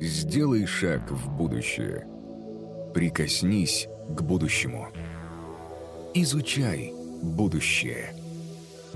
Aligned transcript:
Сделай 0.00 0.66
шаг 0.66 1.08
в 1.10 1.30
будущее. 1.30 2.06
Прикоснись 2.92 3.86
к 4.08 4.22
будущему. 4.22 4.88
Изучай 6.14 6.92
будущее. 7.22 8.12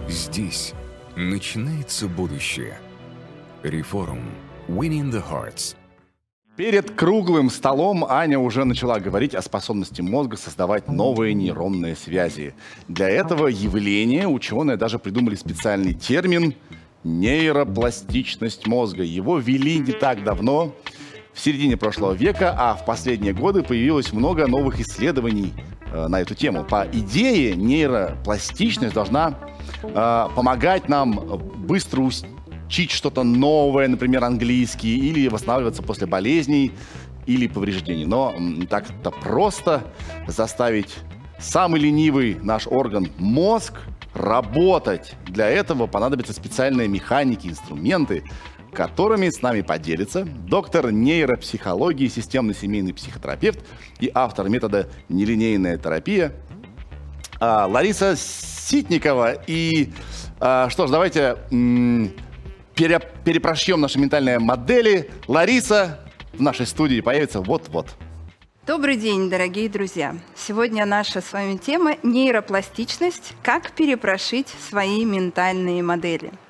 Здесь 0.09 0.75
начинается 1.17 2.09
будущее. 2.09 2.79
Реформ. 3.63 4.23
Winning 4.67 5.13
the 5.13 5.23
Hearts. 5.23 5.77
Перед 6.57 6.91
круглым 6.91 7.51
столом 7.51 8.05
Аня 8.05 8.41
уже 8.41 8.65
начала 8.65 8.99
говорить 8.99 9.37
о 9.37 9.43
способности 9.43 10.03
мозга 10.03 10.37
создавать 10.37 10.89
новые 10.89 11.33
нейронные 11.33 11.95
связи. 11.95 12.57
Для 12.89 13.09
этого 13.09 13.47
явления 13.47 14.27
ученые 14.27 14.77
даже 14.77 14.99
придумали 14.99 15.37
специальный 15.37 15.95
термин 15.95 16.55
нейропластичность 17.05 18.67
мозга. 18.67 19.03
Его 19.03 19.39
ввели 19.39 19.79
не 19.79 19.93
так 19.93 20.25
давно, 20.25 20.75
в 21.39 21.41
середине 21.41 21.77
прошлого 21.77 22.15
века, 22.15 22.53
а 22.59 22.75
в 22.75 22.85
последние 22.85 23.33
годы 23.33 23.63
появилось 23.63 24.13
много 24.13 24.49
новых 24.49 24.81
исследований 24.81 25.55
э, 25.93 26.09
на 26.09 26.21
эту 26.21 26.35
тему. 26.35 26.65
По 26.65 26.85
идее, 26.93 27.55
нейропластичность 27.55 28.95
должна 28.95 29.39
э, 29.83 30.29
помогать 30.35 30.89
нам 30.89 31.13
быстро 31.59 32.11
учить 32.67 32.91
что-то 32.91 33.23
новое, 33.23 33.87
например, 33.87 34.25
английский, 34.25 34.99
или 34.99 35.29
восстанавливаться 35.29 35.85
после 35.85 36.09
болезней 36.09 36.73
или 37.27 37.47
повреждений. 37.47 38.05
Но 38.05 38.35
не 38.37 38.67
так-то 38.67 39.13
просто 39.13 39.85
заставить 40.27 40.97
самый 41.39 41.81
ленивый 41.81 42.37
наш 42.43 42.67
орган 42.67 43.13
мозг 43.19 43.75
работать. 44.19 45.15
Для 45.27 45.49
этого 45.49 45.87
понадобятся 45.87 46.33
специальные 46.33 46.89
механики, 46.89 47.49
инструменты, 47.49 48.25
которыми 48.73 49.31
с 49.31 49.43
нами 49.43 49.63
поделится 49.63 50.25
доктор 50.25 50.93
нейропсихологии, 50.93 52.09
системный 52.09 52.55
семейный 52.55 52.93
психотерапевт 52.93 53.61
и 54.01 54.11
автор 54.15 54.49
метода 54.49 54.89
нелинейная 55.09 55.79
терапия 55.79 56.33
а, 57.41 57.67
Лариса 57.67 58.15
Ситникова. 58.17 59.33
И 59.47 59.91
а, 60.41 60.69
что 60.71 60.87
ж, 60.87 60.91
давайте 60.91 61.37
пере, 62.75 63.01
перепрошьем 63.25 63.81
наши 63.81 63.99
ментальные 63.99 64.39
модели. 64.39 65.11
Лариса 65.27 66.01
в 66.33 66.43
нашей 66.43 66.67
студии 66.67 67.01
появится 67.01 67.41
вот-вот. 67.41 67.97
Добрый 68.69 68.99
день, 68.99 69.31
дорогие 69.31 69.71
друзья! 69.71 70.15
Сегодня 70.37 70.85
наша 70.85 71.23
с 71.23 71.33
вами 71.33 71.57
тема– 71.57 71.97
нейропластичность. 72.03 73.33
Как 73.43 73.71
перепрошить 73.71 74.49
свои 74.69 75.07
ментальные 75.07 75.83
модели– 75.83 76.33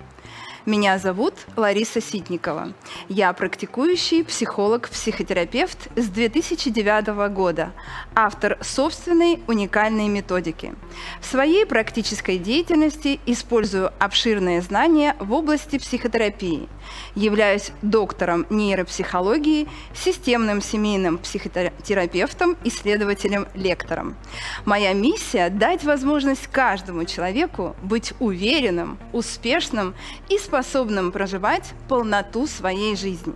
меня 0.69 0.98
зовут 0.98 1.33
Лариса 1.56 2.02
Ситникова. 2.02 2.75
Я 3.08 3.33
практикующий 3.33 4.22
психолог-психотерапевт 4.22 5.88
с 5.97 6.08
2009 6.08 7.33
года, 7.33 7.72
автор 8.14 8.58
собственной 8.60 9.42
уникальной 9.47 10.08
методики. 10.08 10.75
В 11.22 11.25
своей 11.25 11.64
практической 11.64 12.36
деятельности 12.36 13.19
использую 13.25 13.91
обширные 13.98 14.60
знания 14.60 15.16
в 15.20 15.32
области 15.32 15.78
психотерапии. 15.78 16.69
Являюсь 17.14 17.72
доктором 17.83 18.47
нейропсихологии, 18.50 19.69
системным 19.94 20.61
семейным 20.62 21.19
психотерапевтом, 21.19 22.56
исследователем, 22.64 23.47
лектором. 23.55 24.17
Моя 24.64 24.92
миссия– 24.92 25.48
дать 25.50 25.84
возможность 25.84 26.47
каждому 26.47 27.05
человеку 27.05 27.77
быть 27.83 28.12
уверенным, 28.20 28.98
успешным 29.12 29.94
и 30.28 30.39
способным 30.39 31.12
проживать 31.12 31.72
полноту 31.89 32.47
своей 32.47 32.97
жизни. 32.97 33.34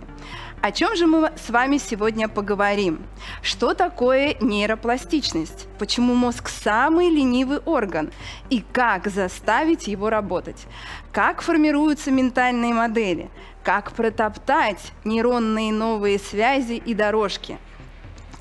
О 0.63 0.71
чем 0.71 0.95
же 0.95 1.07
мы 1.07 1.29
с 1.35 1.49
вами 1.49 1.77
сегодня 1.77 2.29
поговорим? 2.29 3.05
Что 3.41 3.73
такое 3.73 4.37
нейропластичность? 4.39 5.67
Почему 5.77 6.13
мозг 6.13 6.47
самый 6.47 7.09
ленивый 7.09 7.57
орган? 7.57 8.13
И 8.49 8.63
как 8.71 9.09
заставить 9.09 9.87
его 9.87 10.09
работать? 10.09 10.65
Как 11.11 11.41
формируются 11.41 12.11
ментальные 12.11 12.73
модели? 12.73 13.29
Как 13.61 13.91
протоптать 13.91 14.93
нейронные 15.03 15.73
новые 15.73 16.17
связи 16.17 16.75
и 16.75 16.93
дорожки? 16.93 17.57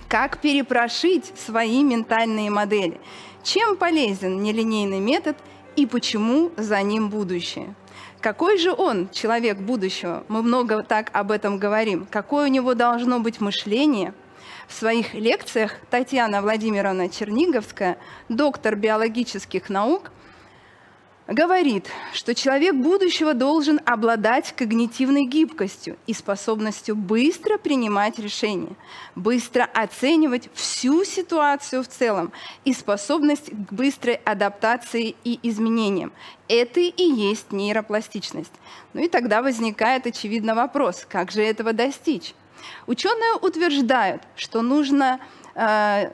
Как 0.06 0.39
перепрошить 0.39 1.33
свои 1.37 1.83
ментальные 1.83 2.50
модели? 2.50 3.00
Чем 3.43 3.75
полезен 3.75 4.44
нелинейный 4.44 5.00
метод 5.00 5.37
и 5.75 5.87
почему 5.87 6.53
за 6.56 6.83
ним 6.83 7.10
будущее? 7.10 7.75
Какой 8.22 8.56
же 8.56 8.72
он, 8.72 9.09
человек 9.09 9.59
будущего? 9.59 10.22
Мы 10.28 10.44
много 10.44 10.84
так 10.84 11.10
об 11.12 11.33
этом 11.33 11.59
говорим. 11.59 12.06
Какое 12.09 12.44
у 12.44 12.53
него 12.53 12.75
должно 12.75 13.19
быть 13.19 13.41
мышление? 13.41 14.15
В 14.69 14.75
своих 14.75 15.12
лекциях 15.12 15.75
Татьяна 15.91 16.41
Владимировна 16.41 17.09
Черниговская, 17.09 17.99
доктор 18.28 18.77
биологических 18.77 19.69
наук, 19.69 20.12
говорит, 21.28 21.88
что 22.12 22.34
человек 22.34 22.75
будущего 22.75 23.34
должен 23.34 23.81
обладать 23.84 24.55
когнитивной 24.56 25.25
гибкостью 25.25 25.97
и 26.06 26.15
способностью 26.15 26.97
быстро 26.97 27.59
принимать 27.59 28.19
решения, 28.19 28.75
быстро 29.15 29.65
оценивать 29.65 30.49
всю 30.55 31.05
ситуацию 31.05 31.83
в 31.83 31.88
целом 31.88 32.33
и 32.65 32.72
способность 32.72 33.50
к 33.50 33.72
быстрой 33.72 34.16
адаптации 34.25 35.15
и 35.25 35.38
изменениям. 35.43 36.12
Это 36.49 36.81
и 36.81 37.03
есть 37.03 37.53
нейропластичность. 37.53 38.53
Ну 38.93 39.03
и 39.03 39.09
тогда 39.09 39.43
возникает 39.43 40.06
очевидно 40.06 40.54
вопрос, 40.54 41.06
как 41.09 41.31
же 41.31 41.43
этого 41.43 41.72
достичь? 41.72 42.34
Ученые 42.87 43.34
утверждают, 43.41 44.22
что 44.37 44.62
нужно 44.62 45.21
э, 45.54 46.10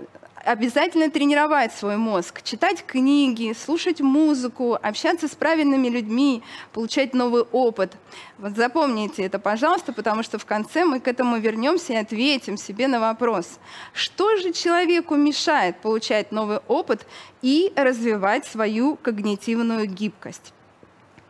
обязательно 0.48 1.10
тренировать 1.10 1.72
свой 1.72 1.96
мозг, 1.98 2.42
читать 2.42 2.82
книги, 2.86 3.52
слушать 3.52 4.00
музыку, 4.00 4.78
общаться 4.80 5.28
с 5.28 5.34
правильными 5.34 5.88
людьми, 5.88 6.42
получать 6.72 7.12
новый 7.12 7.42
опыт. 7.42 7.92
Вот 8.38 8.56
запомните 8.56 9.24
это, 9.24 9.38
пожалуйста, 9.38 9.92
потому 9.92 10.22
что 10.22 10.38
в 10.38 10.46
конце 10.46 10.86
мы 10.86 11.00
к 11.00 11.08
этому 11.08 11.36
вернемся 11.36 11.92
и 11.92 11.96
ответим 11.96 12.56
себе 12.56 12.88
на 12.88 12.98
вопрос, 12.98 13.58
что 13.92 14.36
же 14.38 14.52
человеку 14.52 15.16
мешает 15.16 15.80
получать 15.80 16.32
новый 16.32 16.60
опыт 16.66 17.06
и 17.42 17.70
развивать 17.76 18.46
свою 18.46 18.96
когнитивную 18.96 19.86
гибкость. 19.86 20.54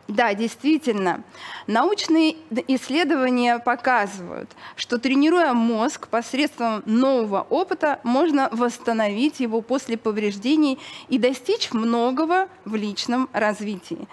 Да, 0.09 0.33
действительно. 0.33 1.23
Научные 1.67 2.35
исследования 2.67 3.59
показывают, 3.59 4.49
что 4.75 4.97
тренируя 4.97 5.53
мозг 5.53 6.07
посредством 6.07 6.81
нового 6.87 7.45
опыта, 7.47 7.99
можно 8.03 8.49
восстановить 8.51 9.39
его 9.39 9.61
после 9.61 9.97
повреждений 9.97 10.79
и 11.09 11.19
достичь 11.19 11.71
многого 11.73 12.49
в 12.65 12.73
личном 12.73 13.29
развитии. 13.33 14.07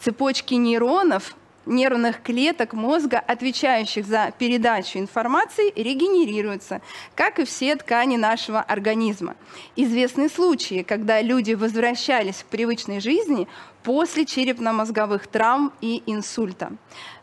Цепочки 0.00 0.54
нейронов 0.54 1.36
нервных 1.66 2.22
клеток 2.22 2.72
мозга, 2.72 3.18
отвечающих 3.18 4.06
за 4.06 4.32
передачу 4.38 4.98
информации, 4.98 5.72
регенерируются, 5.76 6.80
как 7.14 7.38
и 7.38 7.44
все 7.44 7.76
ткани 7.76 8.16
нашего 8.16 8.60
организма. 8.60 9.36
Известны 9.76 10.28
случаи, 10.28 10.82
когда 10.82 11.20
люди 11.20 11.54
возвращались 11.54 12.42
к 12.42 12.46
привычной 12.46 13.00
жизни 13.00 13.48
после 13.82 14.24
черепно-мозговых 14.24 15.26
травм 15.26 15.72
и 15.80 16.02
инсульта. 16.06 16.72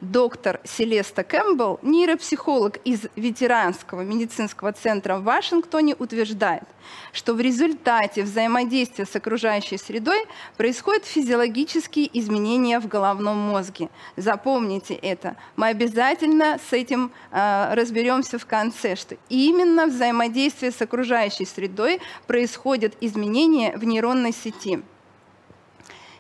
Доктор 0.01 0.59
Селеста 0.63 1.23
Кэмпбелл, 1.23 1.79
нейропсихолог 1.81 2.77
из 2.85 3.05
ветеранского 3.15 4.01
медицинского 4.01 4.73
центра 4.73 5.17
в 5.17 5.23
Вашингтоне, 5.23 5.95
утверждает, 5.97 6.63
что 7.13 7.33
в 7.33 7.41
результате 7.41 8.23
взаимодействия 8.23 9.05
с 9.05 9.15
окружающей 9.15 9.77
средой 9.77 10.25
происходят 10.57 11.05
физиологические 11.05 12.09
изменения 12.19 12.79
в 12.79 12.87
головном 12.87 13.37
мозге. 13.37 13.89
Запомните 14.29 14.93
это. 14.93 15.37
Мы 15.55 15.69
обязательно 15.69 16.59
с 16.69 16.71
этим 16.71 17.11
э, 17.31 17.73
разберемся 17.73 18.37
в 18.37 18.45
конце, 18.45 18.95
что 18.95 19.17
именно 19.27 19.87
взаимодействие 19.87 20.71
с 20.71 20.79
окружающей 20.79 21.45
средой 21.45 21.99
происходят 22.27 22.93
изменения 23.01 23.75
в 23.75 23.83
нейронной 23.85 24.31
сети. 24.31 24.83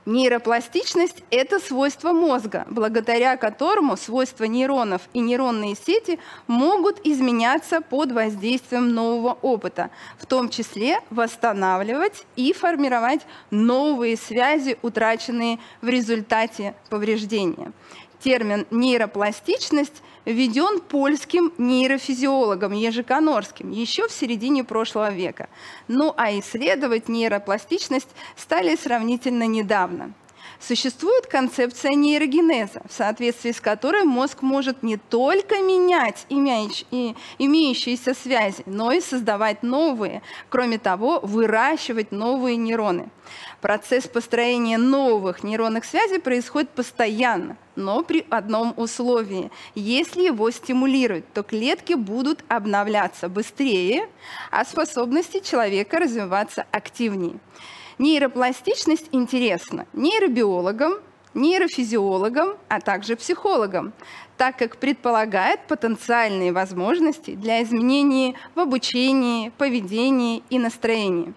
Нейропластичность– 0.07 1.23
это 1.29 1.59
свойство 1.59 2.13
мозга, 2.13 2.65
благодаря 2.71 3.37
которому 3.37 3.95
свойства 3.95 4.45
нейронов 4.45 5.03
и 5.13 5.19
нейронные 5.19 5.75
сети 5.75 6.17
могут 6.47 6.99
изменяться 7.05 7.79
под 7.79 8.11
воздействием 8.11 8.89
нового 8.91 9.37
опыта, 9.43 9.91
в 10.17 10.25
том 10.25 10.49
числе 10.49 11.01
восстанавливать 11.11 12.25
и 12.35 12.53
формировать 12.53 13.21
новые 13.51 14.17
связи, 14.17 14.79
утраченные 14.81 15.59
в 15.83 15.87
результате 15.87 16.73
повреждения. 16.89 17.71
Термин 18.21 18.65
нейропластичность 18.71 20.01
введен 20.25 20.81
польским 20.81 21.53
нейрофизиологом 21.57 22.73
Ежиконорским 22.73 23.71
еще 23.71 24.07
в 24.07 24.11
середине 24.11 24.63
прошлого 24.63 25.11
века. 25.11 25.49
Ну 25.87 26.13
а 26.17 26.31
исследовать 26.37 27.07
нейропластичность 27.07 28.09
стали 28.35 28.75
сравнительно 28.75 29.47
недавно. 29.47 30.13
Существует 30.59 31.27
концепция 31.27 31.91
нейрогенеза, 31.93 32.81
в 32.87 32.93
соответствии 32.93 33.51
с 33.51 33.61
которой 33.61 34.03
мозг 34.03 34.41
может 34.41 34.83
не 34.83 34.97
только 34.97 35.61
менять 35.61 36.25
имеющиеся 36.29 38.13
связи, 38.13 38.63
но 38.65 38.91
и 38.91 38.99
создавать 38.99 39.63
новые, 39.63 40.21
кроме 40.49 40.77
того, 40.77 41.19
выращивать 41.21 42.11
новые 42.11 42.57
нейроны. 42.57 43.09
Процесс 43.61 44.07
построения 44.07 44.77
новых 44.77 45.43
нейронных 45.43 45.85
связей 45.85 46.19
происходит 46.19 46.69
постоянно, 46.71 47.57
но 47.75 48.03
при 48.03 48.25
одном 48.29 48.73
условии. 48.75 49.51
Если 49.75 50.23
его 50.23 50.49
стимулировать, 50.51 51.31
то 51.33 51.43
клетки 51.43 51.93
будут 51.93 52.43
обновляться 52.47 53.29
быстрее, 53.29 54.09
а 54.49 54.65
способности 54.65 55.39
человека 55.39 55.99
развиваться 55.99 56.65
активнее. 56.71 57.39
Нейропластичность 57.99 59.09
интересна 59.11 59.85
нейробиологам, 59.91 60.93
нейрофизиологам, 61.33 62.55
а 62.69 62.79
также 62.79 63.17
психологам, 63.17 63.91
так 64.37 64.57
как 64.57 64.77
предполагает 64.77 65.67
потенциальные 65.67 66.53
возможности 66.53 67.35
для 67.35 67.61
изменений 67.61 68.37
в 68.55 68.61
обучении, 68.61 69.49
поведении 69.57 70.43
и 70.49 70.59
настроении. 70.59 71.33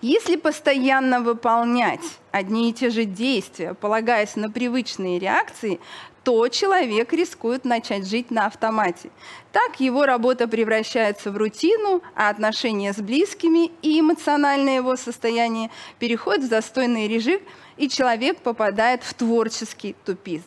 Если 0.00 0.36
постоянно 0.36 1.20
выполнять 1.20 2.18
одни 2.32 2.70
и 2.70 2.72
те 2.72 2.88
же 2.88 3.04
действия, 3.04 3.74
полагаясь 3.74 4.36
на 4.36 4.50
привычные 4.50 5.18
реакции, 5.18 5.78
то 6.24 6.48
человек 6.48 7.12
рискует 7.12 7.64
начать 7.64 8.06
жить 8.06 8.30
на 8.30 8.46
автомате. 8.46 9.10
Так 9.52 9.80
его 9.80 10.04
работа 10.04 10.46
превращается 10.46 11.30
в 11.30 11.36
рутину, 11.36 12.02
а 12.14 12.28
отношения 12.28 12.92
с 12.92 12.98
близкими 12.98 13.70
и 13.82 14.00
эмоциональное 14.00 14.76
его 14.76 14.96
состояние 14.96 15.70
переходят 15.98 16.44
в 16.44 16.48
застойный 16.48 17.08
режим, 17.08 17.40
и 17.76 17.88
человек 17.88 18.38
попадает 18.38 19.02
в 19.02 19.14
творческий 19.14 19.96
тупизм. 20.04 20.44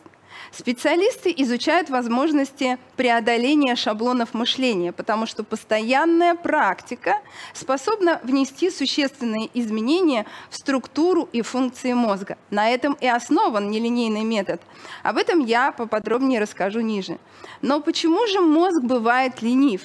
Специалисты 0.52 1.34
изучают 1.36 1.90
возможности 1.90 2.78
преодоления 2.96 3.76
шаблонов 3.76 4.34
мышления, 4.34 4.92
потому 4.92 5.26
что 5.26 5.44
постоянная 5.44 6.34
практика 6.34 7.20
способна 7.52 8.20
внести 8.22 8.70
существенные 8.70 9.50
изменения 9.54 10.26
в 10.50 10.56
структуру 10.56 11.28
и 11.32 11.42
функции 11.42 11.92
мозга. 11.92 12.38
На 12.50 12.70
этом 12.70 12.94
и 13.00 13.06
основан 13.06 13.70
нелинейный 13.70 14.24
метод. 14.24 14.60
Об 15.02 15.16
этом 15.16 15.40
я 15.40 15.72
поподробнее 15.72 16.40
расскажу 16.40 16.80
ниже. 16.80 17.18
Но 17.62 17.80
почему 17.80 18.26
же 18.26 18.40
мозг 18.40 18.82
бывает 18.82 19.42
ленив? 19.42 19.82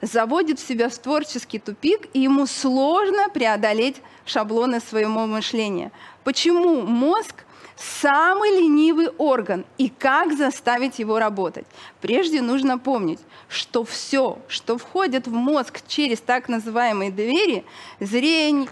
заводит 0.00 0.60
себя 0.60 0.88
в 0.88 0.98
творческий 0.98 1.58
тупик, 1.58 2.08
и 2.12 2.20
ему 2.20 2.46
сложно 2.46 3.28
преодолеть 3.28 4.00
шаблоны 4.24 4.80
своего 4.80 5.26
мышления. 5.26 5.90
Почему 6.24 6.82
мозг 6.82 7.44
самый 7.82 8.50
ленивый 8.50 9.08
орган 9.18 9.64
и 9.78 9.88
как 9.88 10.36
заставить 10.36 10.98
его 10.98 11.18
работать. 11.18 11.66
Прежде 12.00 12.40
нужно 12.40 12.78
помнить, 12.78 13.20
что 13.48 13.84
все, 13.84 14.38
что 14.48 14.78
входит 14.78 15.26
в 15.26 15.32
мозг 15.32 15.80
через 15.86 16.20
так 16.20 16.48
называемые 16.48 17.10
двери, 17.10 17.64
зрение, 18.00 18.68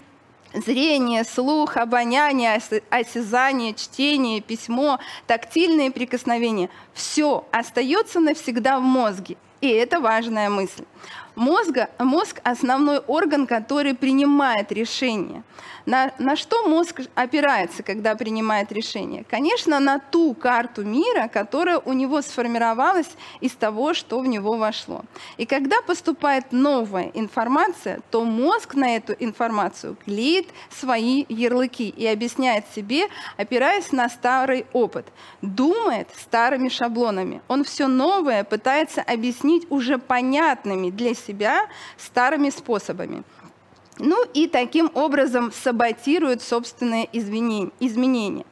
зрение, 0.53 1.23
слух, 1.23 1.77
обоняние, 1.77 2.59
осязание, 2.89 3.73
чтение, 3.73 4.41
письмо, 4.41 4.99
тактильные 5.27 5.91
прикосновения, 5.91 6.69
все 6.93 7.45
остается 7.51 8.19
навсегда 8.19 8.79
в 8.79 8.83
мозге. 8.83 9.37
И 9.61 9.67
это 9.67 9.99
важная 9.99 10.49
мысль. 10.49 10.85
Мозга, 11.35 11.89
мозг– 11.99 12.41
основной 12.43 12.99
орган, 12.99 13.47
который 13.47 13.93
принимает 13.93 14.71
решения. 14.71 15.43
На, 15.85 16.11
на 16.19 16.35
что 16.35 16.67
мозг 16.67 17.01
опирается, 17.15 17.83
когда 17.83 18.15
принимает 18.15 18.71
решение? 18.71 19.25
Конечно, 19.29 19.79
на 19.79 19.99
ту 19.99 20.33
карту 20.33 20.83
мира, 20.83 21.27
которая 21.27 21.79
у 21.79 21.93
него 21.93 22.21
сформировалась 22.21 23.09
из 23.39 23.53
того, 23.53 23.93
что 23.93 24.19
в 24.19 24.27
него 24.27 24.57
вошло. 24.57 25.01
И 25.37 25.45
когда 25.45 25.81
поступает 25.81 26.51
новая 26.51 27.11
информация, 27.13 28.01
то 28.11 28.23
мозг 28.23 28.75
на 28.75 28.95
эту 28.95 29.13
информацию 29.19 29.97
клеит 30.05 30.49
свои 30.69 31.25
ярлыки 31.29 31.89
и 31.89 32.05
объясняет 32.05 32.65
себе, 32.75 33.07
опираясь 33.37 33.91
на 33.91 34.07
старый 34.09 34.65
опыт. 34.73 35.07
Думает 35.41 36.09
старыми 36.15 36.69
шаблонами. 36.69 37.41
Он 37.47 37.63
все 37.63 37.87
новое 37.87 38.43
пытается 38.43 39.01
объяснить 39.01 39.65
уже 39.69 39.97
понятными 39.97 40.89
для 40.89 41.15
себя 41.25 41.67
старыми 41.97 42.49
способами. 42.49 43.23
Ну 43.97 44.23
и 44.33 44.47
таким 44.47 44.89
образом 44.93 45.51
саботируют 45.51 46.41
собственные 46.41 47.07
изменения. 47.13 48.45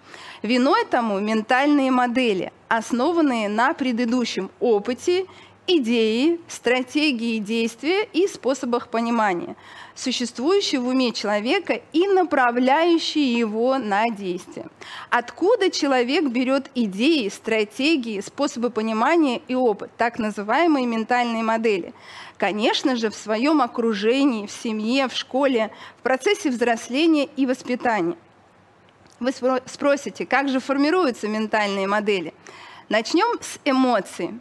Виной 0.43 0.85
тому 0.85 1.19
ментальные 1.19 1.91
модели, 1.91 2.51
основанные 2.67 3.49
на 3.49 3.73
предыдущем 3.73 4.51
опыте, 4.59 5.25
идеи, 5.67 6.39
стратегии 6.47 7.39
действия 7.39 8.03
и 8.13 8.27
способах 8.27 8.89
понимания, 8.89 9.55
существующие 9.99 10.79
в 10.79 10.87
уме 10.87 11.11
человека 11.11 11.81
и 11.91 12.07
направляющие 12.07 13.37
его 13.37 13.77
на 13.77 14.09
действие. 14.09 14.67
Откуда 15.09 15.69
человек 15.69 16.25
берет 16.29 16.71
идеи, 16.73 17.27
стратегии, 17.27 18.21
способы 18.21 18.69
понимания 18.69 19.41
и 19.47 19.55
опыт, 19.55 19.91
так 19.97 20.17
называемые 20.17 20.85
ментальные 20.85 21.43
модели? 21.43 21.93
Конечно 22.37 22.95
же, 22.95 23.09
в 23.09 23.15
своем 23.15 23.61
окружении, 23.61 24.47
в 24.47 24.51
семье, 24.51 25.09
в 25.09 25.13
школе, 25.13 25.71
в 25.99 26.03
процессе 26.03 26.49
взросления 26.49 27.25
и 27.35 27.45
воспитания. 27.45 28.15
Вы 29.19 29.33
спросите, 29.65 30.25
как 30.25 30.47
же 30.47 30.61
формируются 30.61 31.27
ментальные 31.27 31.87
модели? 31.87 32.33
Начнем 32.87 33.37
с 33.41 33.59
эмоций. 33.65 34.39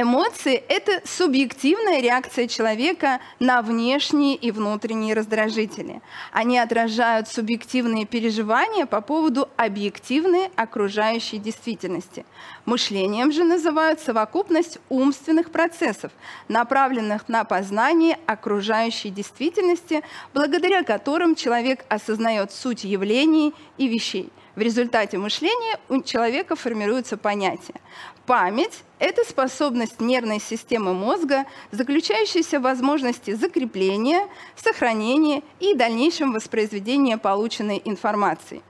Эмоции– 0.00 0.54
это 0.68 1.02
субъективная 1.04 2.00
реакция 2.00 2.46
человека 2.46 3.18
на 3.40 3.62
внешние 3.62 4.36
и 4.36 4.52
внутренние 4.52 5.12
раздражители. 5.12 6.02
Они 6.30 6.56
отражают 6.56 7.26
субъективные 7.26 8.06
переживания 8.06 8.86
по 8.86 9.00
поводу 9.00 9.48
объективной 9.56 10.50
окружающей 10.54 11.38
действительности. 11.38 12.24
Мышлением 12.64 13.32
же 13.32 13.42
называют 13.42 13.98
совокупность 13.98 14.78
умственных 14.88 15.50
процессов, 15.50 16.12
направленных 16.46 17.28
на 17.28 17.42
познание 17.42 18.20
окружающей 18.26 19.10
действительности, 19.10 20.04
благодаря 20.32 20.84
которым 20.84 21.34
человек 21.34 21.84
осознает 21.88 22.52
суть 22.52 22.84
явлений 22.84 23.52
и 23.78 23.88
вещей. 23.88 24.30
В 24.54 24.60
результате 24.60 25.18
мышления 25.18 25.78
у 25.88 26.02
человека 26.02 26.54
формируются 26.54 27.16
понятия. 27.16 27.80
Память– 28.28 28.84
это 28.98 29.24
способность 29.24 30.00
нервной 30.00 30.38
системы 30.38 30.92
мозга, 30.92 31.46
заключающаяся 31.70 32.58
в 32.58 32.62
возможности 32.64 33.30
закрепления, 33.30 34.28
сохранения 34.54 35.42
и 35.60 35.72
дальнейшем 35.72 36.34
воспроизведения 36.34 37.16
полученной 37.16 37.80
информации. 37.86 38.60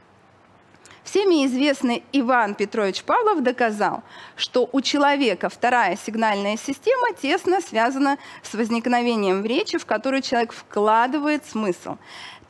Всеми 1.03 1.45
известный 1.45 2.05
Иван 2.13 2.55
Петрович 2.55 3.03
Павлов 3.03 3.43
доказал, 3.43 4.05
что 4.37 4.69
у 4.71 4.81
человека 4.81 5.49
вторая 5.49 5.97
сигнальная 5.97 6.57
система 6.57 7.13
тесно 7.21 7.61
связана 7.61 8.17
с 8.45 8.55
возникновением 8.55 9.43
в 9.43 9.47
речи, 9.47 9.77
в 9.77 9.87
которую 9.87 10.23
человек 10.23 10.53
вкладывает 10.53 11.45
смысл. 11.45 11.97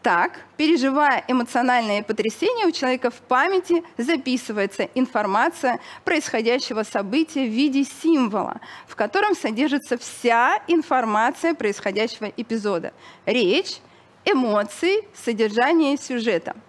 Так, 0.09 0.41
переживая 0.57 1.23
эмоциональные 1.29 2.03
потрясения, 2.03 2.67
у 2.67 2.71
человека 2.71 3.11
в 3.11 3.17
памяти 3.17 3.85
записывается 3.99 4.89
информация 4.95 5.81
происходящего 6.03 6.83
события 6.83 7.45
в 7.45 7.51
виде 7.51 7.85
символа, 7.85 8.59
в 8.87 8.97
котором 8.97 9.35
содержится 9.35 9.99
вся 9.99 10.63
информация 10.67 11.53
происходящего 11.53 12.33
эпизода. 12.39 12.95
Речь, 13.27 13.81
эмоции, 14.25 15.07
содержание 15.15 15.99
сюжета– 15.99 16.57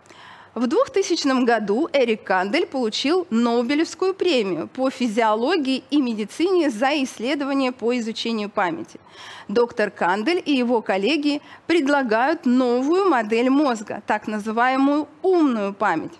в 0.56 0.68
2000 0.68 1.46
году 1.46 1.89
Эрик 1.94 2.24
Кандель 2.24 2.65
получил 2.65 3.27
Нобелевскую 3.29 4.13
премию 4.13 4.68
по 4.68 4.89
физиологии 4.89 5.84
и 5.91 6.01
медицине 6.01 6.70
за 6.70 7.03
исследования 7.03 7.72
по 7.72 7.98
изучению 7.98 8.50
памяти. 8.50 9.00
Доктор 9.48 9.91
Кандель 9.91 10.41
и 10.44 10.53
его 10.53 10.82
коллеги 10.82 11.41
предлагают 11.68 12.46
новую 12.46 13.10
модель 13.10 13.50
мозга, 13.50 14.01
так 14.06 14.27
называемую 14.27 15.08
умную 15.22 15.74
память. 15.74 16.13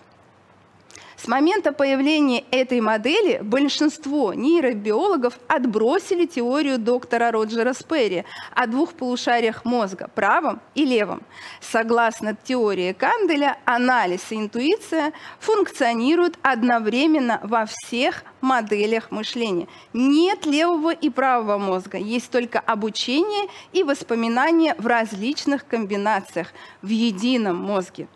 С 1.22 1.28
момента 1.28 1.72
появления 1.72 2.44
этой 2.50 2.80
модели 2.80 3.40
большинство 3.42 4.32
нейробиологов 4.32 5.38
отбросили 5.48 6.24
теорию 6.24 6.78
доктора 6.78 7.30
Роджера 7.30 7.74
Сперри 7.74 8.24
о 8.54 8.66
двух 8.66 8.94
полушариях 8.94 9.66
мозга, 9.66 10.08
правом 10.14 10.62
и 10.74 10.86
левом. 10.86 11.22
Согласно 11.60 12.34
теории 12.34 12.94
Канделя, 12.94 13.58
анализ 13.66 14.32
и 14.32 14.36
интуиция 14.36 15.12
функционируют 15.40 16.38
одновременно 16.40 17.38
во 17.42 17.66
всех 17.66 18.24
моделях 18.40 19.10
мышления. 19.10 19.68
Нет 19.92 20.46
левого 20.46 20.94
и 20.94 21.10
правого 21.10 21.58
мозга, 21.58 21.98
есть 21.98 22.30
только 22.30 22.60
обучение 22.60 23.50
и 23.74 23.82
воспоминания 23.82 24.74
в 24.78 24.86
различных 24.86 25.66
комбинациях 25.66 26.48
в 26.80 26.88
едином 26.88 27.56
мозге. 27.56 28.08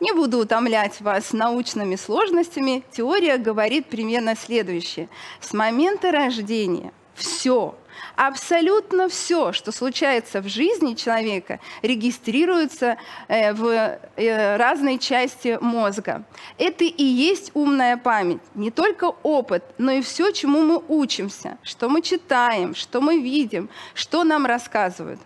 Не 0.00 0.12
буду 0.12 0.38
утомлять 0.38 1.00
вас 1.00 1.32
научными 1.32 1.96
сложностями. 1.96 2.84
Теория 2.92 3.36
говорит 3.36 3.86
примерно 3.86 4.36
следующее. 4.36 5.08
С 5.40 5.52
момента 5.52 6.12
рождения 6.12 6.92
все, 7.18 7.74
абсолютно 8.14 9.08
все, 9.08 9.52
что 9.52 9.72
случается 9.72 10.40
в 10.40 10.48
жизни 10.48 10.94
человека, 10.94 11.58
регистрируется 11.82 12.96
э, 13.26 13.52
в 13.52 13.98
э, 14.16 14.56
разной 14.56 14.98
части 14.98 15.58
мозга. 15.60 16.24
Это 16.58 16.84
и 16.84 17.02
есть 17.02 17.50
умная 17.54 17.96
память. 17.96 18.40
Не 18.54 18.70
только 18.70 19.12
опыт, 19.24 19.64
но 19.78 19.90
и 19.90 20.02
все, 20.02 20.30
чему 20.30 20.62
мы 20.62 20.82
учимся, 20.88 21.58
что 21.64 21.88
мы 21.88 22.02
читаем, 22.02 22.76
что 22.76 23.00
мы 23.00 23.20
видим, 23.20 23.68
что 23.94 24.22
нам 24.22 24.46
рассказывают. 24.46 25.20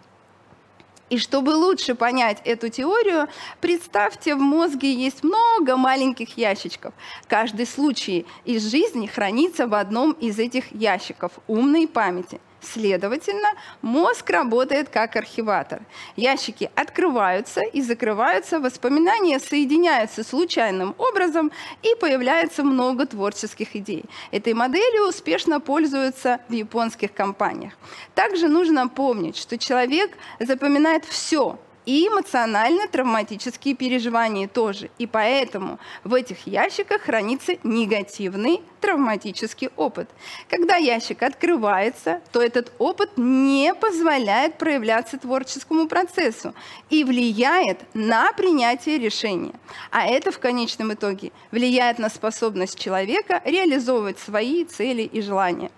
И 1.13 1.19
чтобы 1.19 1.51
лучше 1.51 1.95
понять 1.95 2.41
эту 2.47 2.71
теорию, 2.71 3.29
представьте, 3.61 4.35
в 4.35 4.39
мозге 4.39 4.91
есть 4.95 5.23
много 5.23 5.77
маленьких 5.77 6.39
ящичков. 6.39 6.95
Каждый 7.29 7.67
случай 7.67 8.25
из 8.47 8.71
жизни 8.71 9.07
хранится 9.07 9.67
в 9.67 9.75
одном 9.75 10.13
из 10.13 10.39
этих 10.39 10.73
ящиков 10.73 11.33
умной 11.49 11.87
памяти– 11.87 12.41
Следовательно, 12.63 13.49
мозг 13.83 14.31
работает 14.31 14.89
как 14.89 15.17
архиватор. 15.17 15.83
Ящики 16.15 16.71
открываются 16.77 17.61
и 17.61 17.83
закрываются, 17.83 18.61
воспоминания 18.61 19.41
соединяются 19.41 20.23
случайным 20.23 20.95
образом 20.97 21.51
и 21.83 21.97
появляется 21.97 22.63
много 22.63 23.05
творческих 23.05 23.75
идей. 23.75 24.05
Этой 24.31 24.55
моделью 24.55 25.09
успешно 25.09 25.61
пользуются 25.61 26.41
в 26.49 26.53
японских 26.53 27.13
компаниях. 27.13 27.73
Также 28.15 28.47
нужно 28.47 28.87
помнить, 28.87 29.37
что 29.37 29.59
человек 29.59 30.17
запоминает 30.39 31.05
все, 31.05 31.59
и 31.87 32.09
эмоционально-травматические 32.09 33.75
переживания 33.75 34.49
тоже. 34.49 34.91
И 34.99 35.07
поэтому 35.07 35.79
в 36.05 36.15
этих 36.15 36.47
ящиках 36.47 37.03
хранится 37.03 37.55
негативный 37.63 38.63
травматический 38.81 39.71
опыт. 39.77 40.09
Когда 40.49 40.77
ящик 40.77 41.23
открывается, 41.23 42.21
то 42.33 42.43
этот 42.43 42.73
опыт 42.79 43.11
не 43.17 43.75
позволяет 43.75 44.59
проявляться 44.59 45.19
творческому 45.19 45.89
процессу 45.89 46.55
и 46.91 47.05
влияет 47.05 47.79
на 47.95 48.33
принятие 48.33 48.99
решения. 48.99 49.55
А 49.91 50.07
это 50.07 50.33
в 50.33 50.39
конечном 50.39 50.93
итоге 50.93 51.33
влияет 51.51 51.99
на 51.99 52.09
способность 52.09 52.79
человека 52.79 53.41
реализовывать 53.45 54.19
свои 54.19 54.65
цели 54.65 55.03
и 55.03 55.21
желания. 55.21 55.71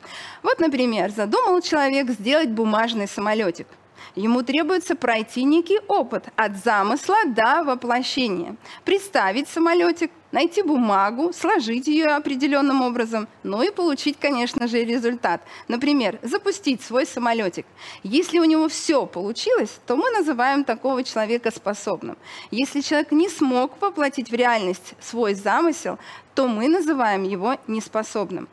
Вот, 0.42 0.58
например, 0.58 1.10
задумал 1.10 1.60
человек 1.60 2.10
сделать 2.10 2.48
бумажный 2.48 3.08
самолетик– 3.08 3.66
Ему 4.14 4.44
требуется 4.44 4.94
пройти 4.94 5.42
некий 5.42 5.80
опыт 5.88 6.28
от 6.36 6.56
замысла 6.56 7.16
до 7.26 7.64
воплощения. 7.64 8.54
Представить 8.84 9.48
самолетик, 9.48 10.12
найти 10.30 10.62
бумагу, 10.62 11.32
сложить 11.32 11.88
ее 11.88 12.06
определенным 12.06 12.82
образом, 12.82 13.26
ну 13.42 13.60
и 13.62 13.72
получить, 13.72 14.16
конечно 14.20 14.68
же, 14.68 14.84
результат. 14.84 15.40
Например, 15.66 16.20
запустить 16.22 16.80
свой 16.80 17.06
самолетик. 17.06 17.66
Если 18.04 18.38
у 18.38 18.44
него 18.44 18.68
все 18.68 19.04
получилось, 19.04 19.80
то 19.84 19.96
мы 19.96 20.08
называем 20.12 20.62
такого 20.62 21.02
человека 21.02 21.50
способным. 21.50 22.16
Если 22.52 22.82
человек 22.82 23.10
не 23.10 23.28
смог 23.28 23.80
воплотить 23.80 24.30
в 24.30 24.34
реальность 24.34 24.94
свой 25.00 25.34
замысел, 25.34 25.98
то 26.36 26.46
мы 26.46 26.68
называем 26.68 27.24
его 27.24 27.56
неспособным. 27.66 28.48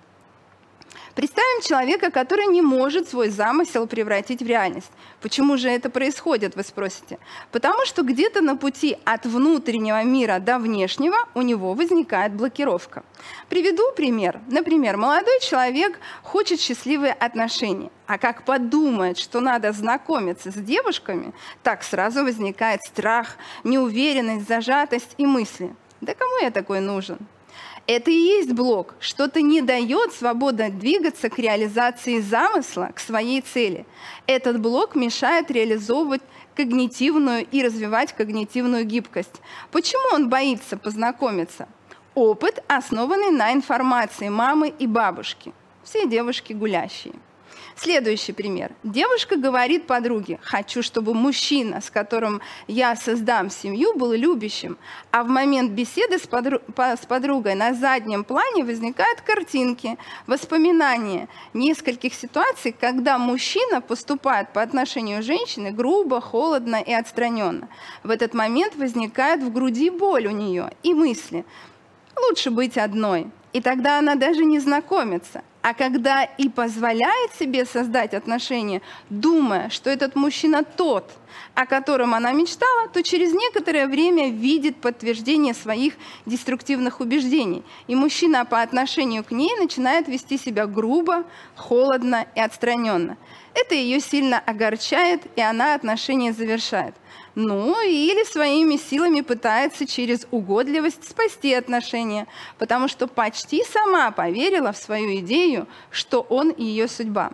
Представим 1.16 1.62
человека, 1.62 2.10
который 2.10 2.48
не 2.48 2.62
может 2.62 3.10
свой 3.10 3.30
замысел 3.30 3.86
превратить 3.86 4.42
в 4.42 4.48
реальность. 4.48 4.92
Почему 5.22 5.58
же 5.58 5.70
это 5.70 5.90
происходит, 5.90 6.56
вы 6.56 6.64
спросите? 6.64 7.20
Потому 7.52 7.86
что 7.86 8.02
где-то 8.04 8.42
на 8.42 8.56
пути 8.56 8.98
от 9.04 9.26
внутреннего 9.26 10.04
мира 10.04 10.40
до 10.40 10.58
внешнего 10.58 11.18
у 11.34 11.42
него 11.42 11.74
возникает 11.74 12.34
блокировка. 12.34 13.04
Приведу 13.50 13.92
пример. 13.96 14.40
Например, 14.48 14.98
молодой 14.98 15.40
человек 15.42 16.00
хочет 16.24 16.62
счастливые 16.62 17.14
отношения, 17.14 17.92
а 18.08 18.18
как 18.18 18.44
подумает, 18.46 19.18
что 19.18 19.42
надо 19.42 19.74
знакомиться 19.74 20.50
с 20.52 20.56
девушками, 20.56 21.34
так 21.62 21.84
сразу 21.84 22.24
возникает 22.24 22.82
страх, 22.84 23.36
неуверенность, 23.64 24.48
зажатость 24.48 25.14
и 25.18 25.26
мысли. 25.26 25.76
Да 26.00 26.14
кому 26.14 26.40
я 26.42 26.52
такой 26.52 26.80
нужен? 26.80 27.18
Это 27.88 28.12
и 28.12 28.16
есть 28.16 28.52
блок. 28.54 28.96
Что-то 29.00 29.42
не 29.42 29.62
дает 29.62 30.14
свободно 30.14 30.70
двигаться 30.70 31.30
к 31.30 31.40
реализации 31.40 32.20
замысла, 32.20 32.92
к 32.96 33.00
своей 33.00 33.42
цели. 33.42 33.86
Этот 34.28 34.60
блок 34.62 34.96
мешает 34.96 35.50
реализовывать 35.52 36.22
когнитивную 36.56 37.46
и 37.52 37.64
развивать 37.64 38.14
когнитивную 38.14 38.86
гибкость. 38.86 39.42
Почему 39.72 40.16
он 40.16 40.30
боится 40.30 40.78
познакомиться? 40.78 41.68
Опыт, 42.14 42.64
основанный 42.68 43.32
на 43.32 43.54
информации 43.54 44.30
мамы 44.30 44.74
и 44.78 44.86
бабушки. 44.86 45.54
Все 45.84 46.08
девушки 46.08 46.54
гулящие. 46.54 47.14
Следующий 47.76 48.34
пример. 48.34 48.72
Девушка 48.84 49.38
говорит 49.38 49.88
подруге, 49.88 50.40
хочу, 50.42 50.84
чтобы 50.84 51.14
мужчина, 51.14 51.82
с 51.82 51.90
которым 51.90 52.42
я 52.68 52.96
создам 52.96 53.50
семью, 53.50 53.98
был 53.98 54.14
любящим. 54.14 54.78
А 55.12 55.24
в 55.24 55.28
момент 55.28 55.72
беседы 55.72 56.18
с, 56.18 56.24
подру- 56.24 56.62
с 56.78 57.06
подругой 57.06 57.56
на 57.56 57.74
заднем 57.74 58.24
плане 58.24 58.64
возникают 58.64 59.22
картинки, 59.22 59.98
воспоминания 60.28 61.28
нескольких 61.54 62.14
ситуаций, 62.14 62.76
когда 62.78 63.18
мужчина 63.18 63.82
поступает 63.82 64.54
по 64.54 64.62
отношению 64.62 65.22
к 65.22 65.24
женщине 65.24 65.72
грубо, 65.72 66.22
холодно 66.22 66.76
и 66.76 66.94
отстраненно. 66.94 67.68
В 68.04 68.10
этот 68.10 68.34
момент 68.34 68.76
возникает 68.76 69.42
в 69.42 69.52
груди 69.52 69.90
боль 69.90 70.28
у 70.28 70.32
нее 70.32 70.72
и 70.84 70.94
мысли. 70.94 71.46
Лучше 72.30 72.52
быть 72.52 72.78
одной. 72.78 73.32
И 73.54 73.62
тогда 73.62 74.00
она 74.00 74.16
даже 74.16 74.46
не 74.46 74.60
знакомится. 74.60 75.44
А 75.62 75.76
когда 75.76 76.24
и 76.24 76.50
позволяет 76.50 77.36
себе 77.38 77.66
создать 77.66 78.16
отношения, 78.16 78.82
думая, 79.12 79.70
что 79.70 79.92
этот 79.92 80.16
мужчина 80.16 80.64
тот, 80.64 81.12
о 81.54 81.68
котором 81.68 82.16
она 82.16 82.32
мечтала, 82.32 82.88
то 82.88 83.04
через 83.04 83.32
некоторое 83.32 83.88
время 83.88 84.32
видит 84.32 84.78
подтверждение 84.78 85.54
своих 85.54 85.94
деструктивных 86.26 87.00
убеждений. 87.00 87.64
И 87.86 87.94
мужчина 87.94 88.44
по 88.44 88.62
отношению 88.62 89.24
к 89.24 89.32
ней 89.32 89.56
начинает 89.60 90.08
вести 90.08 90.40
себя 90.40 90.66
грубо, 90.66 91.26
холодно 91.56 92.26
и 92.34 92.40
отстраненно. 92.40 93.18
Это 93.54 93.76
ее 93.76 94.00
сильно 94.00 94.40
огорчает, 94.40 95.22
и 95.36 95.42
она 95.42 95.76
отношения 95.76 96.34
завершает. 96.34 96.96
Ну, 97.36 97.82
или 97.82 98.26
своими 98.26 98.76
силами 98.76 99.22
пытается 99.22 99.86
через 99.86 100.28
угодливость 100.32 101.10
спасти 101.10 101.54
отношения, 101.54 102.28
потому 102.58 102.90
что 102.90 103.08
почти 103.08 103.64
сама 103.64 104.12
поверила 104.12 104.74
в 104.74 104.78
свою 104.78 105.18
идею, 105.20 105.68
что 105.92 106.22
он 106.22 106.54
ее 106.58 106.90
судьба. 106.90 107.32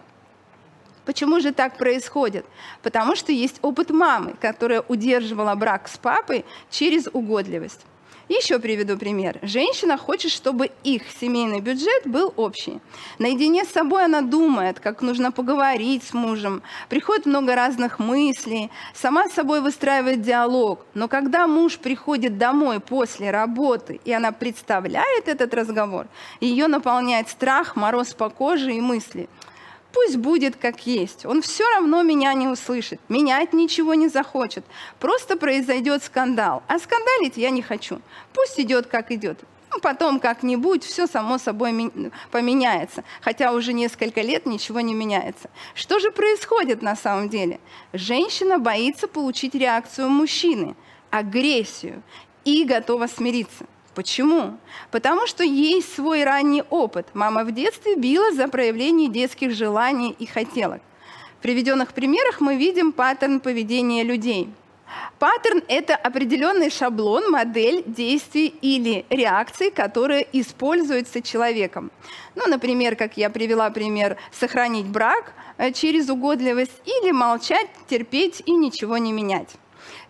Почему 1.06 1.40
же 1.40 1.52
так 1.52 1.78
происходит? 1.78 2.46
Потому 2.84 3.16
что 3.16 3.32
есть 3.32 3.58
опыт 3.64 3.90
мамы, 3.90 4.36
которая 4.40 4.82
удерживала 4.82 5.56
брак 5.56 5.88
с 5.88 5.98
папой 5.98 6.46
через 6.70 7.08
угодливость. 7.12 7.82
Еще 8.30 8.60
приведу 8.60 8.98
пример. 8.98 9.40
Женщина 9.42 9.98
хочет, 9.98 10.32
чтобы 10.32 10.70
их 10.84 11.04
семейный 11.22 11.62
бюджет 11.62 12.06
был 12.06 12.34
общий. 12.36 12.82
Наедине 13.20 13.64
с 13.64 13.70
собой 13.70 14.04
она 14.04 14.22
думает, 14.22 14.82
как 14.82 15.02
нужно 15.02 15.32
поговорить 15.32 16.04
с 16.04 16.14
мужем. 16.14 16.62
Приходит 16.90 17.26
много 17.26 17.56
разных 17.56 18.00
мыслей. 18.00 18.70
Сама 18.94 19.30
с 19.30 19.34
собой 19.34 19.62
выстраивает 19.62 20.22
диалог. 20.22 20.86
Но 20.94 21.08
когда 21.08 21.48
муж 21.48 21.78
приходит 21.78 22.38
домой 22.38 22.82
после 22.82 23.32
работы, 23.32 24.02
и 24.04 24.12
она 24.12 24.34
представляет 24.34 25.30
этот 25.30 25.54
разговор, 25.54 26.08
ее 26.42 26.68
наполняет 26.68 27.30
страх, 27.30 27.78
мороз 27.78 28.14
по 28.14 28.30
коже 28.30 28.74
и 28.74 28.82
мысли– 28.82 29.30
Пусть 29.92 30.18
будет 30.18 30.56
как 30.56 30.86
есть. 30.86 31.26
Он 31.26 31.42
все 31.42 31.64
равно 31.74 32.04
меня 32.04 32.34
не 32.34 32.48
услышит, 32.48 33.00
менять 33.10 33.54
ничего 33.54 33.94
не 33.94 34.10
захочет. 34.10 34.66
Просто 35.00 35.38
произойдет 35.38 36.04
скандал. 36.04 36.64
А 36.68 36.80
скандалить 36.80 37.38
я 37.38 37.50
не 37.50 37.62
хочу. 37.62 38.02
Пусть 38.34 38.60
идет 38.60 38.88
как 38.88 39.12
идет. 39.12 39.40
Ну, 39.72 39.82
потом 39.82 40.20
как-нибудь 40.20 40.84
все 40.84 41.08
само 41.08 41.38
собой 41.38 41.92
поменяется. 42.32 43.04
Хотя 43.22 43.52
уже 43.52 43.74
несколько 43.74 44.22
лет 44.22 44.46
ничего 44.46 44.80
не 44.80 44.94
меняется. 44.94 45.50
Что 45.76 46.00
же 46.00 46.12
происходит 46.12 46.82
на 46.82 46.96
самом 46.96 47.30
деле? 47.30 47.60
Женщина 47.94 48.60
боится 48.60 49.08
получить 49.08 49.56
реакцию 49.56 50.10
мужчины, 50.10 50.76
агрессию 51.12 52.02
и 52.46 52.64
готова 52.64 53.08
смириться. 53.08 53.66
Почему? 53.98 54.60
Потому 54.92 55.26
что 55.26 55.44
есть 55.44 55.96
свой 55.96 56.24
ранний 56.24 56.62
опыт. 56.70 57.08
Мама 57.16 57.44
в 57.44 57.52
детстве 57.52 57.96
била 57.96 58.32
за 58.32 58.48
проявление 58.48 59.10
детских 59.10 59.56
желаний 59.56 60.16
и 60.20 60.28
хотелок. 60.28 60.82
В 61.40 61.42
приведенных 61.42 61.94
примерах 61.94 62.40
мы 62.40 62.58
видим 62.58 62.92
паттерн 62.92 63.40
поведения 63.40 64.04
людей. 64.04 64.50
Паттерн– 65.18 65.64
это 65.68 65.96
определенный 65.96 66.70
шаблон, 66.70 67.32
модель 67.32 67.84
действий 67.88 68.54
или 68.62 69.04
реакций, 69.10 69.72
которые 69.72 70.28
используются 70.32 71.24
человеком. 71.24 71.90
Ну, 72.36 72.46
например, 72.46 72.96
как 72.96 73.18
я 73.18 73.32
привела 73.32 73.72
пример, 73.72 74.18
сохранить 74.32 74.86
брак 74.86 75.34
э, 75.58 75.72
через 75.72 76.08
угодливость 76.08 76.84
или 76.86 77.12
молчать, 77.12 77.68
терпеть 77.90 78.44
и 78.46 78.52
ничего 78.52 79.00
не 79.00 79.12
менять. 79.12 79.56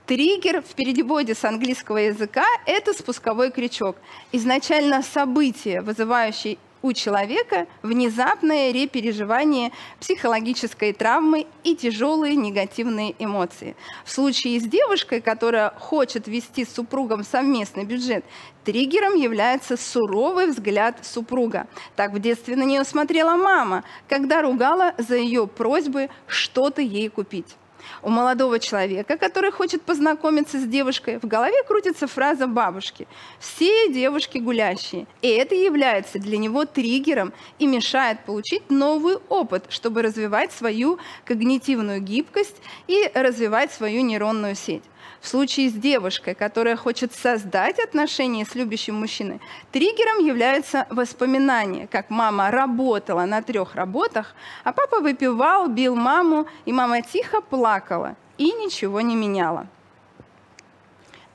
Триггер 0.08 0.62
в 0.62 0.74
переводе 0.74 1.36
с 1.36 1.44
английского 1.44 1.98
языка– 1.98 2.46
это 2.66 2.94
спусковой 2.94 3.52
крючок. 3.52 3.98
Изначально 4.32 5.02
событие, 5.02 5.82
вызывающее 5.82 6.58
у 6.82 6.94
человека 6.94 7.68
внезапное 7.84 8.72
репереживание 8.72 9.74
психологической 10.00 10.94
травмы 10.94 11.46
и 11.66 11.76
тяжелые 11.76 12.38
негативные 12.38 13.16
эмоции. 13.20 13.76
В 14.06 14.12
случае 14.12 14.62
с 14.62 14.64
девушкой, 14.64 15.20
которая 15.20 15.72
хочет 15.72 16.30
вести 16.30 16.64
с 16.64 16.74
супругом 16.74 17.26
совместный 17.26 17.84
бюджет, 17.84 18.24
триггером 18.64 19.16
является 19.16 19.76
суровый 19.76 20.48
взгляд 20.48 21.06
супруга. 21.06 21.68
Так 21.98 22.14
в 22.14 22.20
детстве 22.20 22.56
на 22.56 22.64
нее 22.64 22.86
смотрела 22.86 23.36
мама, 23.36 23.84
когда 24.08 24.42
ругала 24.42 24.94
за 24.98 25.18
ее 25.18 25.48
просьбы 25.48 26.10
что-то 26.28 26.82
ей 26.82 27.10
купить. 27.10 27.58
У 28.02 28.10
молодого 28.10 28.60
человека, 28.60 29.18
который 29.18 29.52
хочет 29.52 29.82
познакомиться 29.82 30.60
с 30.60 30.64
девушкой, 30.64 31.20
в 31.20 31.26
голове 31.26 31.64
крутится 31.68 32.08
фраза 32.08 32.48
бабушки 32.48 33.08
«все 33.40 33.92
девушки 33.92 34.38
гулящие». 34.38 35.08
И 35.22 35.28
это 35.28 35.56
является 35.56 36.20
для 36.20 36.38
него 36.38 36.66
триггером 36.66 37.34
и 37.60 37.68
мешает 37.68 38.20
получить 38.26 38.70
новый 38.70 39.18
опыт, 39.30 39.66
чтобы 39.70 40.02
развивать 40.02 40.52
свою 40.52 41.00
когнитивную 41.26 42.02
гибкость 42.02 42.58
и 42.88 43.10
развивать 43.14 43.72
свою 43.72 44.02
нейронную 44.02 44.56
сеть. 44.56 44.84
В 45.22 45.28
случае 45.28 45.70
с 45.70 45.74
девушкой, 45.74 46.36
которая 46.36 46.76
хочет 46.76 47.14
создать 47.14 47.80
отношения 47.80 48.46
с 48.46 48.56
любящим 48.56 48.96
мужчиной, 48.96 49.42
триггером 49.72 50.26
является 50.26 50.86
воспоминание, 50.90 51.88
как 51.88 52.10
мама 52.10 52.52
работала 52.52 53.26
на 53.26 53.42
трех 53.42 53.76
работах, 53.76 54.36
а 54.64 54.72
папа 54.72 55.00
выпивал, 55.00 55.68
бил 55.68 55.96
маму, 55.96 56.48
и 56.66 56.72
мама 56.72 57.02
тихо 57.02 57.42
плакала 57.42 58.16
и 58.38 58.52
ничего 58.52 59.02
не 59.02 59.16
меняла. 59.16 59.68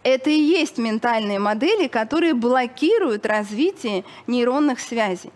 Это 0.04 0.30
и 0.30 0.40
есть 0.40 0.78
ментальные 0.78 1.38
модели, 1.38 1.86
которые 1.86 2.34
блокируют 2.34 3.24
развитие 3.24 4.04
нейронных 4.26 4.80
связей. 4.80 5.32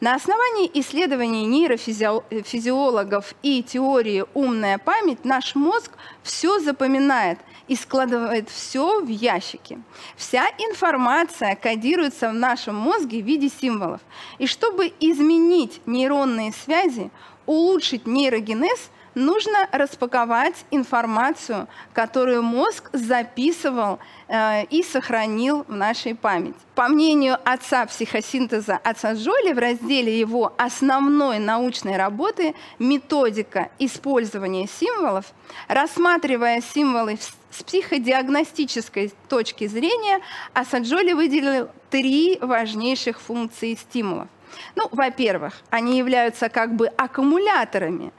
На 0.00 0.14
основании 0.14 0.70
исследований 0.74 1.46
нейрофизиологов 1.46 3.34
и 3.42 3.62
теории 3.62 4.24
«умная 4.34 4.78
память» 4.78 5.24
наш 5.24 5.54
мозг 5.54 5.92
все 6.22 6.58
запоминает 6.58 7.38
и 7.68 7.76
складывает 7.76 8.48
все 8.50 9.00
в 9.00 9.08
ящики. 9.08 9.78
Вся 10.16 10.48
информация 10.58 11.54
кодируется 11.54 12.30
в 12.30 12.34
нашем 12.34 12.74
мозге 12.74 13.22
в 13.22 13.26
виде 13.26 13.48
символов. 13.48 14.00
И 14.38 14.46
чтобы 14.46 14.92
изменить 14.98 15.80
нейронные 15.86 16.52
связи, 16.52 17.10
улучшить 17.46 18.06
нейрогенез– 18.06 18.90
нужно 19.18 19.68
распаковать 19.72 20.64
информацию, 20.70 21.68
которую 21.92 22.42
мозг 22.42 22.88
записывал 22.92 23.98
э, 24.28 24.64
и 24.64 24.82
сохранил 24.82 25.64
в 25.68 25.74
нашей 25.74 26.14
памяти. 26.14 26.56
По 26.74 26.88
мнению 26.88 27.38
отца 27.44 27.84
психосинтеза 27.86 28.78
отца 28.82 29.14
Джоли 29.14 29.52
в 29.52 29.58
разделе 29.58 30.18
его 30.18 30.54
основной 30.56 31.38
научной 31.38 31.96
работы 31.96 32.54
«Методика 32.78 33.70
использования 33.78 34.66
символов», 34.66 35.26
рассматривая 35.66 36.62
символы 36.62 37.18
с 37.50 37.62
психодиагностической 37.62 39.12
точки 39.28 39.66
зрения, 39.66 40.20
Асаджоли 40.52 41.12
выделил 41.12 41.68
три 41.90 42.38
важнейших 42.40 43.20
функции 43.20 43.74
стимулов. 43.74 44.28
Ну, 44.76 44.88
во-первых, 44.90 45.54
они 45.70 45.98
являются 45.98 46.48
как 46.48 46.74
бы 46.74 46.86
аккумуляторами 46.86 48.12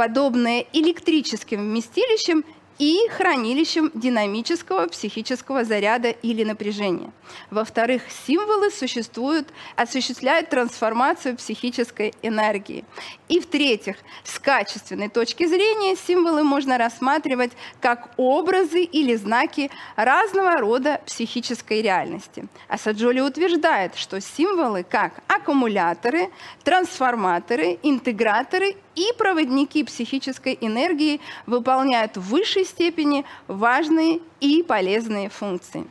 подобное 0.00 0.64
электрическим 0.72 1.60
вместилищам 1.60 2.42
и 2.78 3.06
хранилищем 3.10 3.90
динамического 3.92 4.86
психического 4.86 5.64
заряда 5.64 6.08
или 6.08 6.42
напряжения. 6.42 7.12
Во-вторых, 7.50 8.04
символы 8.26 8.70
существуют, 8.70 9.48
осуществляют 9.76 10.48
трансформацию 10.48 11.36
психической 11.36 12.14
энергии. 12.22 12.86
И 13.28 13.38
в-третьих, 13.38 13.96
с 14.24 14.38
качественной 14.38 15.10
точки 15.10 15.44
зрения 15.46 15.94
символы 15.94 16.42
можно 16.42 16.78
рассматривать 16.78 17.52
как 17.80 18.14
образы 18.16 18.82
или 18.82 19.14
знаки 19.16 19.70
разного 19.96 20.56
рода 20.56 21.02
психической 21.04 21.82
реальности. 21.82 22.48
А 22.68 22.78
Саджоли 22.78 23.20
утверждает, 23.20 23.96
что 23.96 24.18
символы 24.22 24.82
как 24.82 25.22
аккумуляторы, 25.28 26.30
трансформаторы, 26.64 27.78
интеграторы 27.82 28.76
и 29.00 29.14
проводники 29.16 29.82
психической 29.82 30.58
энергии 30.60 31.20
выполняют 31.46 32.18
в 32.18 32.28
высшей 32.28 32.66
степени 32.66 33.24
важные 33.48 34.20
и 34.40 34.62
полезные 34.62 35.30
функции. 35.30 35.86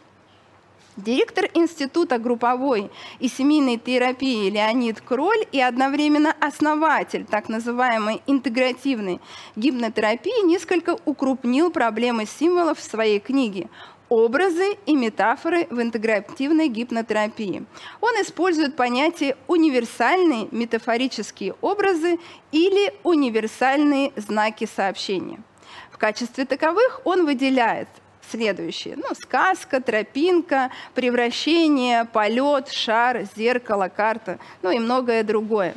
Директор 0.96 1.50
Института 1.54 2.20
групповой 2.20 2.92
и 3.20 3.28
семейной 3.28 3.78
терапии 3.78 4.50
Леонид 4.50 5.02
Кроль 5.02 5.46
и 5.52 5.60
одновременно 5.60 6.36
основатель 6.40 7.26
так 7.26 7.50
называемой 7.50 8.22
интегративной 8.28 9.22
гипнотерапии 9.56 10.46
несколько 10.46 10.98
укрупнил 11.06 11.72
проблемы 11.72 12.26
символов 12.26 12.78
в 12.78 12.84
своей 12.84 13.20
книге 13.20 13.70
образы 14.10 14.78
и 14.86 14.96
метафоры 14.96 15.68
в 15.70 15.82
интегративной 15.82 16.68
гипнотерапии. 16.68 17.66
Он 18.02 18.14
использует 18.22 18.76
понятие 18.76 19.38
универсальные 19.48 20.48
метафорические 20.52 21.56
образы 21.62 22.20
или 22.52 22.94
универсальные 23.04 24.12
знаки 24.16 24.68
сообщения. 24.74 25.42
В 25.92 25.98
качестве 25.98 26.46
таковых 26.46 27.02
он 27.06 27.26
выделяет 27.26 27.88
следующие. 28.30 28.96
Ну, 28.96 29.14
сказка, 29.16 29.82
тропинка, 29.82 30.72
превращение, 30.94 32.06
полет, 32.06 32.70
шар, 32.70 33.28
зеркало, 33.36 33.90
карта, 33.90 34.40
ну 34.62 34.72
и 34.72 34.80
многое 34.80 35.24
другое. 35.24 35.76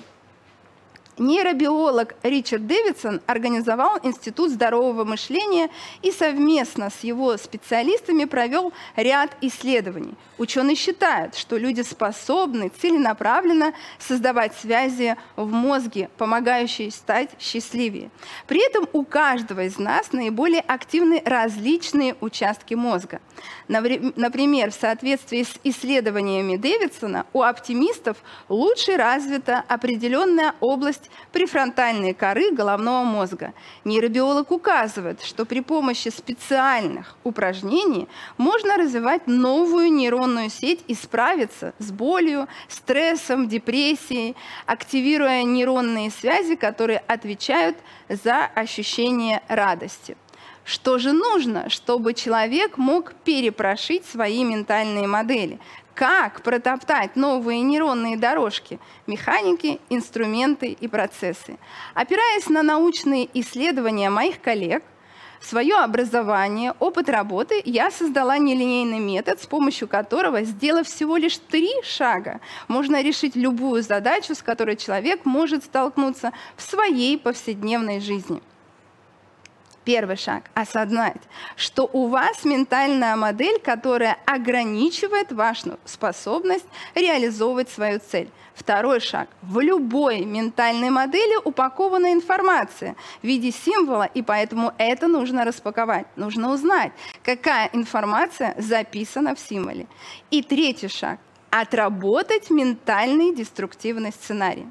Нейробиолог 1.19 2.15
Ричард 2.23 2.67
Дэвидсон 2.67 3.21
организовал 3.27 3.99
Институт 4.03 4.51
здорового 4.51 5.05
мышления 5.05 5.69
и 6.01 6.11
совместно 6.11 6.89
с 6.89 7.05
его 7.05 7.37
специалистами 7.37 8.25
провел 8.25 8.73
ряд 8.97 9.37
исследований. 9.43 10.15
Ученые 10.39 10.75
считают, 10.75 11.35
что 11.37 11.59
люди 11.59 11.83
способны 11.83 12.71
целенаправленно 12.81 13.75
создавать 13.99 14.55
связи 14.57 15.17
в 15.37 15.53
мозге, 15.53 16.09
помогающие 16.17 16.91
стать 16.91 17.29
счастливее. 17.39 18.11
При 18.47 18.67
этом 18.67 18.89
у 18.95 19.05
каждого 19.05 19.65
из 19.65 19.79
нас 19.79 20.13
наиболее 20.13 20.63
активны 20.63 21.23
различные 21.25 22.17
участки 22.21 22.73
мозга. 22.73 23.21
Например, 23.69 24.71
в 24.71 24.75
соответствии 24.75 25.43
с 25.43 25.55
исследованиями 25.63 26.57
Дэвидсона, 26.57 27.27
у 27.33 27.43
оптимистов 27.43 28.17
лучше 28.49 28.97
развита 28.97 29.63
определенная 29.69 30.55
область 30.61 31.02
префронтальной 31.33 32.15
коры 32.15 32.51
головного 32.51 33.05
мозга. 33.05 33.55
Нейробиолог 33.85 34.51
указывает, 34.51 35.23
что 35.23 35.45
при 35.45 35.61
помощи 35.61 36.09
специальных 36.09 37.17
упражнений 37.25 38.09
можно 38.39 38.77
развивать 38.77 39.27
новую 39.27 39.93
нейронную 39.93 40.51
сеть 40.51 40.85
и 40.87 40.95
справиться 40.95 41.75
с 41.79 41.91
болью, 41.91 42.49
стрессом, 42.69 43.49
депрессией, 43.49 44.37
активируя 44.67 45.43
нейронные 45.43 46.11
связи, 46.11 46.57
которые 46.57 46.99
отвечают 46.99 47.77
за 48.09 48.45
ощущение 48.45 49.43
радости. 49.49 50.17
Что 50.65 50.99
же 50.99 51.13
нужно, 51.13 51.69
чтобы 51.71 52.15
человек 52.15 52.79
мог 52.79 53.15
перепрошить 53.25 54.07
свои 54.07 54.45
ментальные 54.45 55.09
модели? 55.09 55.59
Как 55.95 56.43
протоптать 56.43 57.17
новые 57.17 57.61
нейронные 57.61 58.17
дорожки, 58.17 58.81
механики, 59.07 59.79
инструменты 59.91 60.69
и 60.69 60.89
процессы? 60.89 61.59
Опираясь 61.93 62.49
на 62.49 62.63
научные 62.63 63.29
исследования 63.39 64.09
моих 64.09 64.41
коллег, 64.41 64.83
свое 65.43 65.75
образование, 65.75 66.73
опыт 66.79 67.11
работы, 67.11 67.61
я 67.67 67.91
создала 67.91 68.39
нелинейный 68.39 69.01
метод, 69.01 69.43
с 69.43 69.47
помощью 69.47 69.87
которого, 69.87 70.43
сделав 70.45 70.87
всего 70.87 71.19
лишь 71.19 71.37
три 71.37 71.71
шага, 71.83 72.41
можно 72.69 73.03
решить 73.03 73.37
любую 73.37 73.83
задачу, 73.83 74.35
с 74.35 74.43
которой 74.43 74.77
человек 74.77 75.27
может 75.27 75.65
столкнуться 75.65 76.33
в 76.57 76.63
своей 76.63 77.19
повседневной 77.19 78.01
жизни. 78.01 78.41
Первый 79.85 80.17
шаг– 80.17 80.45
осознать, 80.55 81.21
что 81.57 81.91
у 81.93 82.07
вас 82.07 82.45
ментальная 82.45 83.17
модель, 83.17 83.59
которая 83.59 84.17
ограничивает 84.27 85.33
вашу 85.33 85.77
способность 85.85 86.67
реализовывать 86.95 87.69
свою 87.69 87.99
цель. 87.99 88.31
Второй 88.55 89.01
шаг– 89.01 89.29
в 89.43 89.59
любой 89.59 90.21
ментальной 90.21 90.91
модели 90.91 91.37
упакована 91.45 92.13
информация 92.13 92.95
в 93.23 93.27
виде 93.27 93.51
символа, 93.51 94.05
и 94.05 94.23
поэтому 94.23 94.73
это 94.79 95.09
нужно 95.09 95.45
распаковать. 95.45 96.07
Нужно 96.15 96.53
узнать, 96.53 96.93
какая 97.25 97.69
информация 97.73 98.55
записана 98.59 99.35
в 99.35 99.41
символе. 99.41 99.89
И 100.31 100.43
третий 100.43 100.89
шаг– 100.89 101.19
отработать 101.51 102.51
ментальный 102.51 103.35
деструктивный 103.35 104.13
сценарий. 104.13 104.69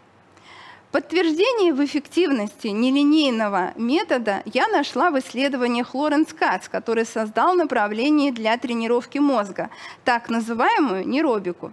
Подтверждение 0.91 1.73
в 1.73 1.83
эффективности 1.85 2.67
нелинейного 2.67 3.71
метода 3.77 4.43
я 4.45 4.67
нашла 4.67 5.09
в 5.09 5.17
исследованиях 5.19 5.95
Лоренс 5.95 6.33
Кац, 6.33 6.67
который 6.67 7.05
создал 7.05 7.53
направление 7.53 8.33
для 8.33 8.57
тренировки 8.57 9.17
мозга, 9.17 9.69
так 10.03 10.29
называемую 10.29 11.07
нейробику. 11.07 11.71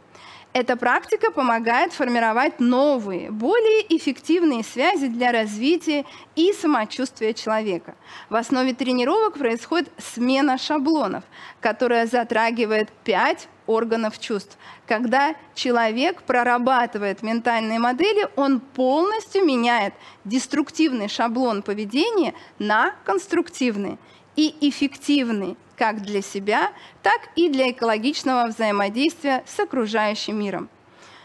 Эта 0.52 0.76
практика 0.76 1.33
помогает 1.33 1.92
формировать 1.92 2.61
новые, 2.61 3.33
более 3.33 3.85
эффективные 3.96 4.62
связи 4.62 5.09
для 5.09 5.33
развития 5.33 6.04
и 6.37 6.52
самочувствия 6.52 7.35
человека. 7.35 7.96
В 8.31 8.37
основе 8.37 8.72
тренировок 8.72 9.35
происходит 9.35 9.90
смена 9.98 10.59
шаблонов, 10.59 11.24
которая 11.61 12.07
затрагивает 12.07 12.88
пять 13.02 13.48
органов 13.66 14.18
чувств. 14.18 14.57
Когда 14.88 15.37
человек 15.55 16.22
прорабатывает 16.22 17.22
ментальные 17.22 17.79
модели, 17.79 18.27
он 18.37 18.59
полностью 18.59 19.44
меняет 19.44 19.92
деструктивный 20.24 21.09
шаблон 21.09 21.61
поведения 21.61 22.33
на 22.59 22.94
конструктивный 23.05 23.98
и 24.35 24.57
эффективный 24.62 25.59
как 25.77 26.01
для 26.01 26.22
себя, 26.22 26.72
так 27.03 27.20
и 27.37 27.51
для 27.51 27.70
экологичного 27.70 28.46
взаимодействия 28.46 29.44
с 29.46 29.61
окружающим 29.61 30.40
миром. 30.40 30.70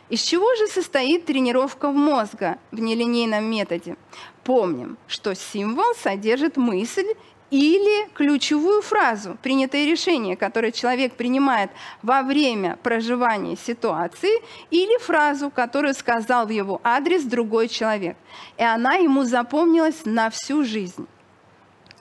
Из 0.10 0.22
чего 0.22 0.54
же 0.56 0.68
состоит 0.68 1.26
тренировка 1.26 1.90
мозга 1.90 2.58
в 2.72 2.82
нелинейном 2.82 3.46
методе? 3.46 3.96
Помним, 4.44 4.98
что 5.08 5.34
символ 5.34 5.96
содержит 5.96 6.58
мысль 6.58 7.08
или 7.54 8.10
ключевую 8.16 8.82
фразу, 8.82 9.38
принятое 9.44 9.86
решение, 9.86 10.36
которое 10.36 10.72
человек 10.72 11.14
принимает 11.14 11.70
во 12.02 12.24
время 12.24 12.80
проживания 12.82 13.56
ситуации, 13.56 14.42
или 14.72 14.98
фразу, 15.00 15.52
которую 15.52 15.94
сказал 15.94 16.48
в 16.48 16.50
его 16.50 16.82
адрес 16.84 17.24
другой 17.24 17.68
человек. 17.68 18.18
И 18.58 18.64
она 18.64 18.96
ему 18.96 19.24
запомнилась 19.24 20.02
на 20.04 20.32
всю 20.32 20.64
жизнь. 20.64 21.06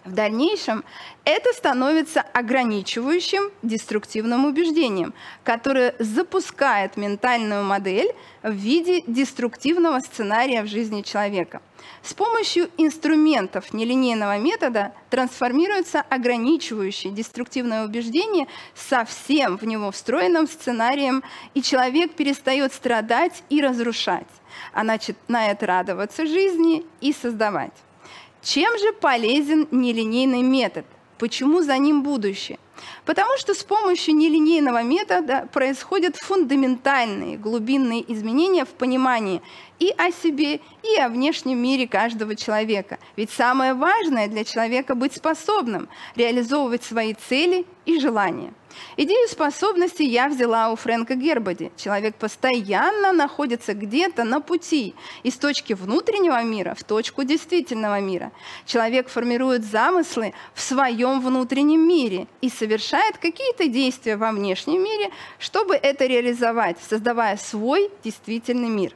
В 0.04 0.12
дальнейшем 0.12 0.84
это 1.24 1.52
становится 1.52 2.22
ограничивающим 2.22 3.52
деструктивным 3.62 4.46
убеждением, 4.46 5.14
которое 5.44 5.94
запускает 6.00 6.96
ментальную 6.96 7.62
модель 7.62 8.12
в 8.42 8.52
виде 8.52 9.02
деструктивного 9.06 10.00
сценария 10.00 10.62
в 10.62 10.66
жизни 10.66 11.02
человека. 11.02 11.62
С 12.02 12.14
помощью 12.14 12.68
инструментов 12.78 13.72
нелинейного 13.72 14.38
метода 14.38 14.92
трансформируется 15.08 16.00
ограничивающее 16.00 17.12
деструктивное 17.12 17.84
убеждение 17.84 18.48
совсем 18.74 19.56
в 19.56 19.62
него 19.64 19.92
встроенным 19.92 20.48
сценарием, 20.48 21.22
и 21.54 21.62
человек 21.62 22.14
перестает 22.14 22.72
страдать 22.72 23.44
и 23.50 23.60
разрушать, 23.60 24.26
а 24.72 24.82
начинает 24.82 25.62
радоваться 25.62 26.26
жизни 26.26 26.84
и 27.00 27.12
создавать. 27.12 27.72
Чем 28.42 28.76
же 28.76 28.92
полезен 28.92 29.68
нелинейный 29.70 30.42
метод? 30.42 30.85
Почему 31.16 31.62
за 31.62 31.78
ним 31.78 32.02
будущее? 32.02 32.59
Потому 33.05 33.38
что 33.38 33.55
с 33.55 33.62
помощью 33.62 34.16
нелинейного 34.16 34.83
метода 34.83 35.48
происходят 35.52 36.16
фундаментальные 36.16 37.38
глубинные 37.38 38.02
изменения 38.12 38.64
в 38.64 38.70
понимании 38.70 39.42
и 39.78 39.94
о 39.96 40.11
себе, 40.11 40.61
и 40.83 40.96
о 40.98 41.09
внешнем 41.09 41.59
мире 41.59 41.87
каждого 41.87 42.35
человека. 42.35 42.98
Ведь 43.14 43.31
самое 43.31 43.74
важное 43.74 44.26
для 44.26 44.44
человека 44.44 44.96
быть 44.96 45.14
способным 45.14 45.88
реализовывать 46.16 46.83
свои 46.83 47.14
цели 47.14 47.64
и 47.87 48.00
желания. 48.00 48.52
Идею 48.96 49.28
способности 49.28 50.02
я 50.02 50.28
взяла 50.28 50.70
у 50.70 50.76
Фрэнка 50.76 51.14
Гербоди. 51.14 51.72
Человек 51.76 52.16
постоянно 52.16 53.12
находится 53.12 53.74
где-то 53.74 54.24
на 54.24 54.40
пути 54.40 54.94
из 55.22 55.37
точки 55.37 55.72
внутреннего 55.72 56.42
мира 56.42 56.74
в 56.78 56.85
точку 56.85 57.24
действительного 57.24 58.00
мира. 58.00 58.32
Человек 58.66 59.08
формирует 59.08 59.64
замыслы 59.64 60.35
в 60.54 60.61
своем 60.61 61.20
внутреннем 61.20 61.87
мире 61.87 62.26
и 62.40 62.48
совершает 62.48 63.18
какие-то 63.18 63.68
действия 63.68 64.16
во 64.16 64.30
внешнем 64.32 64.82
мире, 64.82 65.11
чтобы 65.38 65.74
это 65.74 66.06
реализовать, 66.06 66.76
создавая 66.88 67.37
свой 67.37 67.90
действительный 68.04 68.68
мир. 68.68 68.94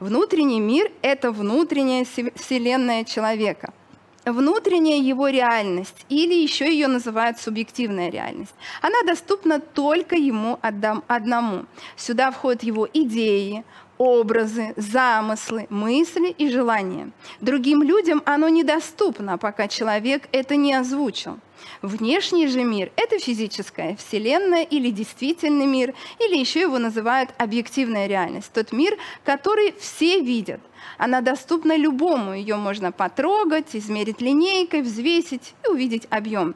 Внутренний 0.00 0.60
мир– 0.60 0.90
это 1.02 1.30
внутренняя 1.30 2.04
вселенная 2.04 3.04
человека– 3.04 3.72
внутренняя 4.24 4.98
его 4.98 5.28
реальность, 5.28 6.06
или 6.08 6.34
еще 6.34 6.66
ее 6.66 6.88
называют 6.88 7.38
субъективная 7.38 8.10
реальность. 8.10 8.54
Она 8.82 9.02
доступна 9.06 9.60
только 9.60 10.16
ему 10.16 10.58
одному. 10.62 11.66
Сюда 11.96 12.30
входят 12.30 12.62
его 12.62 12.88
идеи, 12.92 13.64
образы, 14.04 14.74
замыслы, 14.76 15.66
мысли 15.70 16.28
и 16.28 16.50
желания. 16.50 17.10
Другим 17.40 17.82
людям 17.82 18.22
оно 18.26 18.50
недоступно, 18.50 19.38
пока 19.38 19.66
человек 19.66 20.28
это 20.30 20.56
не 20.56 20.74
озвучил. 20.74 21.38
Внешний 21.80 22.46
же 22.46 22.64
мир– 22.64 22.92
это 22.96 23.18
физическая 23.18 23.96
вселенная 23.96 24.64
или 24.64 24.90
действительный 24.90 25.64
мир, 25.64 25.94
или 26.18 26.36
еще 26.36 26.60
его 26.60 26.78
называют 26.78 27.30
объективная 27.38 28.06
реальность. 28.06 28.52
Тот 28.52 28.72
мир, 28.72 28.98
который 29.24 29.74
все 29.78 30.20
видят. 30.20 30.60
Она 30.98 31.22
доступна 31.22 31.74
любому, 31.74 32.34
ее 32.34 32.56
можно 32.56 32.92
потрогать, 32.92 33.74
измерить 33.74 34.20
линейкой, 34.20 34.82
взвесить 34.82 35.54
и 35.64 35.70
увидеть 35.70 36.06
объем. 36.10 36.54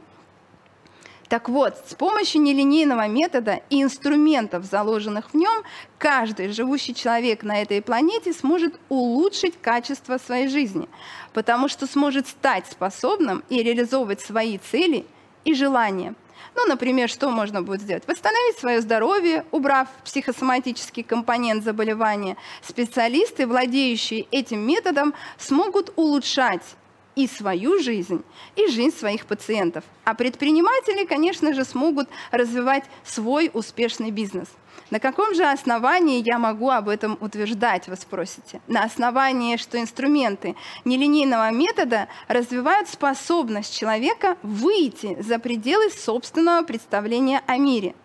Так 1.29 1.51
вот, 1.51 1.77
с 1.87 1.95
помощью 1.95 2.41
нелинейного 2.41 3.07
метода 3.07 3.61
и 3.69 3.83
инструментов, 3.83 4.65
заложенных 4.65 5.31
в 5.31 5.35
нем, 5.35 5.63
каждый 5.99 6.49
живущий 6.53 6.95
человек 6.95 7.43
на 7.43 7.61
этой 7.61 7.83
планете 7.83 8.33
сможет 8.33 8.81
улучшить 8.89 9.61
качество 9.61 10.17
своей 10.17 10.49
жизни, 10.49 10.89
потому 11.35 11.69
что 11.69 11.87
сможет 11.87 12.29
стать 12.29 12.67
способным 12.67 13.45
и 13.51 13.63
реализовывать 13.63 14.23
свои 14.23 14.57
цели 14.57 15.05
и 15.45 15.53
желания. 15.53 16.15
Ну, 16.55 16.67
например, 16.67 17.11
что 17.11 17.31
можно 17.31 17.63
будет 17.63 17.83
сделать? 17.83 18.05
Восстановить 18.07 18.59
свое 18.59 18.81
здоровье, 18.81 19.45
убрав 19.51 19.89
психосоматический 20.05 21.03
компонент 21.03 21.63
заболевания. 21.63 22.37
Специалисты, 22.63 23.47
владеющие 23.47 24.27
этим 24.31 24.61
методом, 24.61 25.13
смогут 25.37 25.93
улучшать 25.97 26.63
и 27.19 27.27
свою 27.27 27.81
жизнь, 27.81 28.23
и 28.55 28.69
жизнь 28.69 28.97
своих 28.97 29.27
пациентов. 29.27 29.83
А 30.05 30.15
предприниматели, 30.15 31.05
конечно 31.05 31.53
же, 31.53 31.65
смогут 31.65 32.09
развивать 32.31 32.85
свой 33.05 33.51
успешный 33.53 34.13
бизнес. 34.13 34.47
На 34.91 35.01
каком 35.01 35.35
же 35.35 35.43
основании 35.45 36.23
я 36.25 36.39
могу 36.39 36.71
об 36.71 36.89
этом 36.89 37.19
утверждать, 37.21 37.89
вы 37.89 37.97
спросите? 37.97 38.61
На 38.69 38.85
основании, 38.85 39.57
что 39.57 39.81
инструменты 39.81 40.55
нелинейного 40.85 41.51
метода 41.51 42.07
развивают 42.29 42.89
способность 42.89 43.77
человека 43.77 44.37
выйти 44.45 45.21
за 45.21 45.41
пределы 45.41 45.91
собственного 45.91 46.63
представления 46.63 47.43
о 47.47 47.59
мире– 47.59 47.97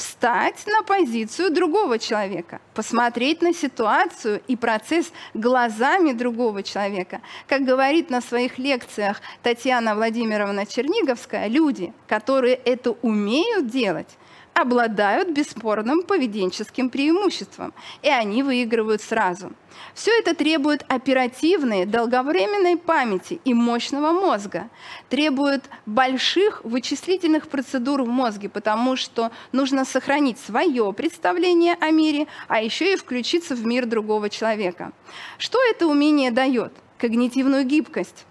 встать 0.00 0.66
на 0.66 0.82
позицию 0.82 1.50
другого 1.50 1.98
человека, 1.98 2.60
посмотреть 2.74 3.42
на 3.42 3.52
ситуацию 3.52 4.40
и 4.48 4.56
процесс 4.56 5.12
глазами 5.34 6.12
другого 6.12 6.62
человека. 6.62 7.20
Как 7.46 7.64
говорит 7.64 8.08
на 8.08 8.22
своих 8.22 8.58
лекциях 8.58 9.20
Татьяна 9.42 9.94
Владимировна 9.94 10.64
Черниговская, 10.64 11.48
люди, 11.48 11.92
которые 12.08 12.54
это 12.54 12.92
умеют 13.02 13.68
делать, 13.68 14.08
обладают 14.54 15.30
бесспорным 15.30 16.02
поведенческим 16.02 16.90
преимуществом, 16.90 17.72
и 18.02 18.08
они 18.08 18.42
выигрывают 18.42 19.02
сразу. 19.02 19.52
Все 19.94 20.10
это 20.18 20.34
требует 20.34 20.84
оперативной, 20.88 21.86
долговременной 21.86 22.76
памяти 22.76 23.40
и 23.44 23.54
мощного 23.54 24.12
мозга, 24.12 24.68
требует 25.08 25.64
больших 25.86 26.62
вычислительных 26.64 27.48
процедур 27.48 28.02
в 28.02 28.08
мозге, 28.08 28.48
потому 28.48 28.96
что 28.96 29.30
нужно 29.52 29.84
сохранить 29.84 30.38
свое 30.38 30.92
представление 30.92 31.76
о 31.80 31.90
мире, 31.90 32.26
а 32.48 32.60
еще 32.60 32.92
и 32.92 32.96
включиться 32.96 33.54
в 33.54 33.64
мир 33.64 33.86
другого 33.86 34.28
человека. 34.28 34.92
Что 35.38 35.58
это 35.70 35.86
умение 35.86 36.30
дает? 36.30 36.72
Когнитивную 36.98 37.64
гибкость 37.64 38.26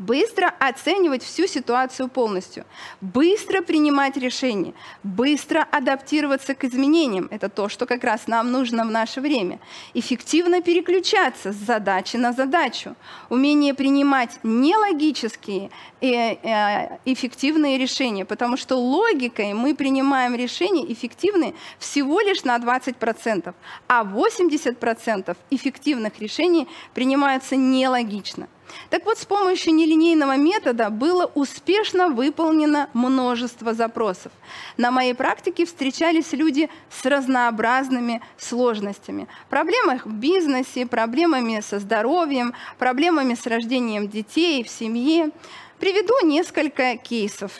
быстро 0.00 0.52
оценивать 0.58 1.22
всю 1.22 1.46
ситуацию 1.46 2.08
полностью, 2.08 2.64
быстро 3.00 3.60
принимать 3.60 4.16
решения, 4.16 4.72
быстро 5.02 5.66
адаптироваться 5.70 6.54
к 6.54 6.64
изменениям. 6.64 7.28
Это 7.30 7.48
то, 7.48 7.68
что 7.68 7.86
как 7.86 8.02
раз 8.02 8.26
нам 8.26 8.50
нужно 8.50 8.84
в 8.84 8.90
наше 8.90 9.20
время. 9.20 9.60
Эффективно 9.94 10.62
переключаться 10.62 11.52
с 11.52 11.56
задачи 11.56 12.16
на 12.16 12.32
задачу. 12.32 12.96
Умение 13.28 13.74
принимать 13.74 14.38
нелогические 14.42 15.70
э, 16.00 16.32
э, 16.32 16.98
эффективные 17.04 17.76
решения, 17.76 18.24
потому 18.24 18.56
что 18.56 18.76
логикой 18.76 19.52
мы 19.52 19.74
принимаем 19.74 20.34
решения 20.34 20.90
эффективные 20.90 21.54
всего 21.78 22.20
лишь 22.20 22.44
на 22.44 22.56
20%, 22.56 23.54
а 23.86 24.04
80% 24.04 25.36
эффективных 25.50 26.18
решений 26.20 26.66
принимаются 26.94 27.54
нелогично– 27.54 28.48
Так 28.90 29.04
вот, 29.04 29.18
с 29.18 29.24
помощью 29.24 29.74
нелинейного 29.74 30.36
метода 30.36 30.90
было 30.90 31.30
успешно 31.34 32.08
выполнено 32.08 32.88
множество 32.92 33.74
запросов. 33.74 34.32
На 34.76 34.90
моей 34.90 35.14
практике 35.14 35.64
встречались 35.66 36.32
люди 36.32 36.68
с 36.90 37.04
разнообразными 37.04 38.20
сложностями. 38.36 39.28
Проблемами 39.48 40.00
в 40.04 40.12
бизнесе, 40.12 40.86
проблемами 40.86 41.60
со 41.60 41.78
здоровьем, 41.78 42.54
проблемами 42.78 43.34
с 43.34 43.46
рождением 43.46 44.08
детей 44.08 44.64
в 44.64 44.68
семье. 44.68 45.30
Приведу 45.78 46.14
несколько 46.26 46.96
кейсов. 46.96 47.52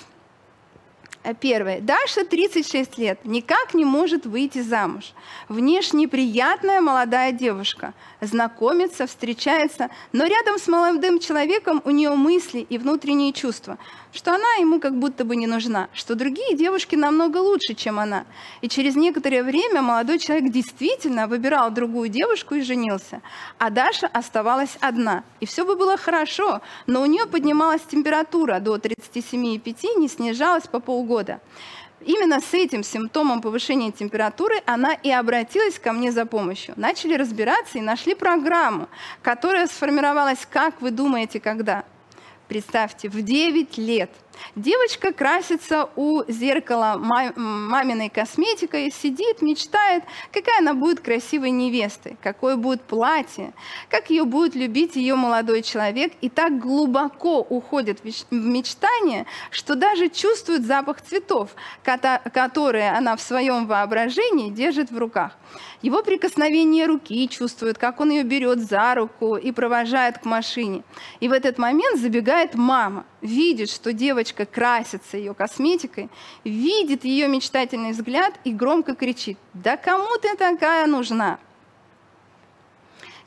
Первое. 1.40 1.80
Даша, 1.80 2.24
36 2.24 2.96
лет, 2.96 3.20
никак 3.24 3.74
не 3.74 3.84
может 3.84 4.24
выйти 4.24 4.62
замуж. 4.62 5.12
Внешне 5.50 6.08
приятная 6.08 6.80
молодая 6.80 7.32
девушка. 7.32 7.92
Знакомится, 8.22 9.06
встречается, 9.06 9.90
но 10.12 10.24
рядом 10.24 10.58
с 10.58 10.66
молодым 10.66 11.20
человеком 11.20 11.82
у 11.84 11.90
нее 11.90 12.14
мысли 12.14 12.66
и 12.68 12.78
внутренние 12.78 13.32
чувства– 13.32 13.78
что 14.12 14.34
она 14.34 14.54
ему 14.58 14.80
как 14.80 14.98
будто 14.98 15.24
бы 15.24 15.36
не 15.36 15.46
нужна, 15.46 15.88
что 15.92 16.14
другие 16.14 16.56
девушки 16.56 16.96
намного 16.96 17.38
лучше, 17.38 17.74
чем 17.74 17.98
она. 17.98 18.24
И 18.60 18.68
через 18.68 18.96
некоторое 18.96 19.42
время 19.42 19.82
молодой 19.82 20.18
человек 20.18 20.52
действительно 20.52 21.26
выбирал 21.26 21.70
другую 21.70 22.08
девушку 22.08 22.54
и 22.54 22.62
женился. 22.62 23.22
А 23.58 23.70
Даша 23.70 24.06
оставалась 24.08 24.76
одна. 24.80 25.22
И 25.40 25.46
все 25.46 25.64
бы 25.64 25.76
было 25.76 25.96
хорошо, 25.96 26.60
но 26.86 27.02
у 27.02 27.06
нее 27.06 27.26
поднималась 27.26 27.82
температура 27.82 28.58
до 28.60 28.76
37,5, 28.76 29.98
не 29.98 30.08
снижалась 30.08 30.66
по 30.66 30.80
полгода. 30.80 31.40
Именно 32.00 32.40
с 32.40 32.54
этим 32.54 32.82
симптомом 32.82 33.42
повышения 33.42 33.92
температуры 33.92 34.62
она 34.64 34.94
и 34.94 35.10
обратилась 35.10 35.78
ко 35.78 35.92
мне 35.92 36.10
за 36.10 36.24
помощью. 36.24 36.72
Начали 36.76 37.14
разбираться 37.14 37.76
и 37.76 37.82
нашли 37.82 38.14
программу, 38.14 38.88
которая 39.22 39.66
сформировалась, 39.66 40.46
как 40.50 40.80
вы 40.80 40.90
думаете, 40.92 41.40
когда? 41.40 41.84
Представьте, 42.50 43.08
в 43.08 43.22
9 43.22 43.78
лет– 43.78 44.10
Девочка 44.56 45.12
красится 45.12 45.88
у 45.96 46.22
зеркала 46.28 46.96
маминой 46.98 48.08
косметикой, 48.08 48.90
сидит, 48.90 49.42
мечтает, 49.42 50.04
какая 50.32 50.58
она 50.58 50.74
будет 50.74 51.00
красивой 51.00 51.50
невестой, 51.50 52.16
какое 52.22 52.56
будет 52.56 52.82
платье, 52.82 53.52
как 53.88 54.10
ее 54.10 54.24
будет 54.24 54.54
любить 54.54 54.96
ее 54.96 55.14
молодой 55.14 55.62
человек, 55.62 56.12
и 56.20 56.28
так 56.28 56.58
глубоко 56.58 57.40
уходит 57.40 58.00
в 58.00 58.32
мечтание, 58.34 59.26
что 59.50 59.74
даже 59.74 60.08
чувствует 60.08 60.66
запах 60.66 61.00
цветов, 61.02 61.50
которые 61.84 62.90
она 62.90 63.16
в 63.16 63.20
своем 63.20 63.66
воображении 63.66 64.50
держит 64.50 64.90
в 64.90 64.98
руках. 64.98 65.36
Его 65.82 66.02
прикосновение 66.02 66.86
руки 66.86 67.28
чувствует, 67.28 67.78
как 67.78 68.00
он 68.00 68.10
ее 68.10 68.22
берет 68.22 68.60
за 68.60 68.94
руку 68.94 69.36
и 69.36 69.50
провожает 69.50 70.18
к 70.18 70.24
машине. 70.24 70.82
И 71.20 71.28
в 71.28 71.32
этот 71.32 71.58
момент 71.58 71.98
забегает 71.98 72.54
мама, 72.54 73.06
видит, 73.20 73.70
что 73.70 73.92
девочка 73.92 74.46
красится 74.46 75.16
ее 75.16 75.34
косметикой, 75.34 76.08
видит 76.44 77.04
ее 77.04 77.28
мечтательный 77.28 77.92
взгляд 77.92 78.34
и 78.44 78.52
громко 78.52 78.94
кричит 78.94 79.38
«Да 79.54 79.76
кому 79.76 80.08
ты 80.20 80.36
такая 80.36 80.86
нужна?» 80.86 81.38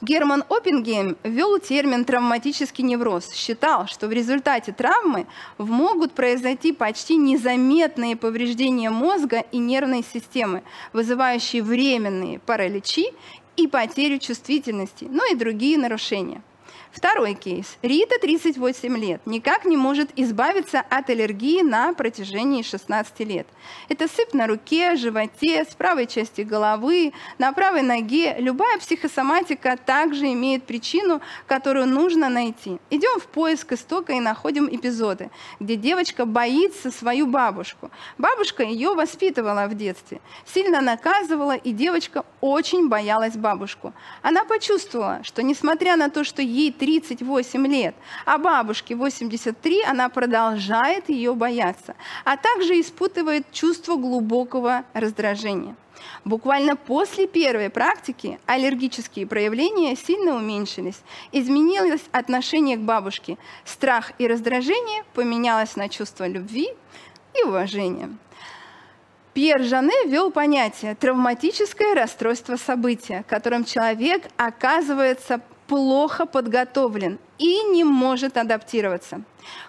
Герман 0.02 0.44
Оппингейм 0.50 1.16
ввел 1.24 1.60
термин 1.60 2.04
«травматический 2.04 2.84
невроз», 2.84 3.32
считал, 3.34 3.88
что 3.88 4.08
в 4.08 4.12
результате 4.12 4.74
травмы 4.74 5.28
могут 5.58 6.12
произойти 6.12 6.74
почти 6.74 7.16
незаметные 7.16 8.18
повреждения 8.18 8.90
мозга 8.90 9.46
и 9.54 9.58
нервной 9.60 10.04
системы, 10.04 10.64
вызывающие 10.92 11.64
временные 11.64 12.40
параличи 12.40 13.14
и 13.56 13.66
потерю 13.68 14.20
чувствительности, 14.20 15.08
ну 15.10 15.32
и 15.32 15.36
другие 15.36 15.78
нарушения– 15.78 16.42
Второй 16.94 17.34
кейс. 17.34 17.78
Рита, 17.82 18.20
38 18.22 18.98
лет, 18.98 19.22
никак 19.26 19.66
не 19.66 19.76
может 19.76 20.12
избавиться 20.16 20.80
от 20.80 21.10
аллергии 21.10 21.64
на 21.64 21.92
протяжении 21.96 22.62
16 22.62 23.20
лет. 23.22 23.48
Это 23.90 24.08
сыпь 24.08 24.34
на 24.34 24.46
руке, 24.46 24.96
животе, 24.96 25.66
с 25.66 25.74
правой 25.74 26.06
части 26.06 26.42
головы, 26.42 27.14
на 27.40 27.52
правой 27.52 27.82
ноге. 27.82 28.36
Любая 28.38 28.78
психосоматика 28.78 29.76
также 29.76 30.34
имеет 30.34 30.66
причину, 30.66 31.20
которую 31.48 31.88
нужно 31.88 32.30
найти. 32.30 32.78
Идем 32.92 33.20
в 33.20 33.26
поиск 33.26 33.72
истока 33.72 34.14
и 34.14 34.20
находим 34.20 34.70
эпизоды, 34.70 35.32
где 35.60 35.76
девочка 35.76 36.26
боится 36.26 36.92
свою 36.92 37.26
бабушку. 37.26 37.90
Бабушка 38.20 38.62
ее 38.62 38.94
воспитывала 38.94 39.66
в 39.66 39.74
детстве, 39.74 40.22
сильно 40.46 40.80
наказывала, 40.80 41.56
и 41.56 41.72
девочка 41.72 42.24
очень 42.40 42.88
боялась 42.88 43.34
бабушку. 43.34 43.94
Она 44.22 44.44
почувствовала, 44.44 45.22
что 45.24 45.42
несмотря 45.42 45.96
на 45.96 46.12
то, 46.12 46.24
что 46.24 46.44
ей 46.44 46.72
38 46.84 47.66
лет, 47.68 47.96
а 48.26 48.38
бабушке 48.38 48.96
83, 48.96 49.84
она 49.84 50.10
продолжает 50.10 51.08
ее 51.08 51.34
бояться, 51.34 51.96
а 52.26 52.36
также 52.36 52.78
испытывает 52.82 53.50
чувство 53.54 53.96
глубокого 53.96 54.84
раздражения. 54.94 55.78
Буквально 56.26 56.76
после 56.76 57.26
первой 57.26 57.70
практики 57.70 58.38
аллергические 58.46 59.26
проявления 59.26 59.96
сильно 59.96 60.36
уменьшились. 60.36 61.00
Изменилось 61.32 62.02
отношение 62.12 62.76
к 62.76 62.82
бабушке. 62.82 63.38
Страх 63.64 64.12
и 64.18 64.28
раздражение 64.28 65.06
поменялось 65.14 65.78
на 65.78 65.88
чувство 65.88 66.28
любви 66.28 66.68
и 67.34 67.44
уважения. 67.44 68.10
Пьер 69.34 69.64
Жане 69.64 70.06
ввел 70.06 70.32
понятие 70.32 70.96
травматическое 70.96 71.96
расстройство 71.96 72.58
события, 72.58 73.24
которым 73.30 73.64
человек 73.64 74.24
оказывается 74.36 75.42
плохо 75.68 76.26
подготовлен 76.26 77.20
и 77.38 77.64
не 77.64 77.84
может 77.84 78.38
адаптироваться. 78.38 79.22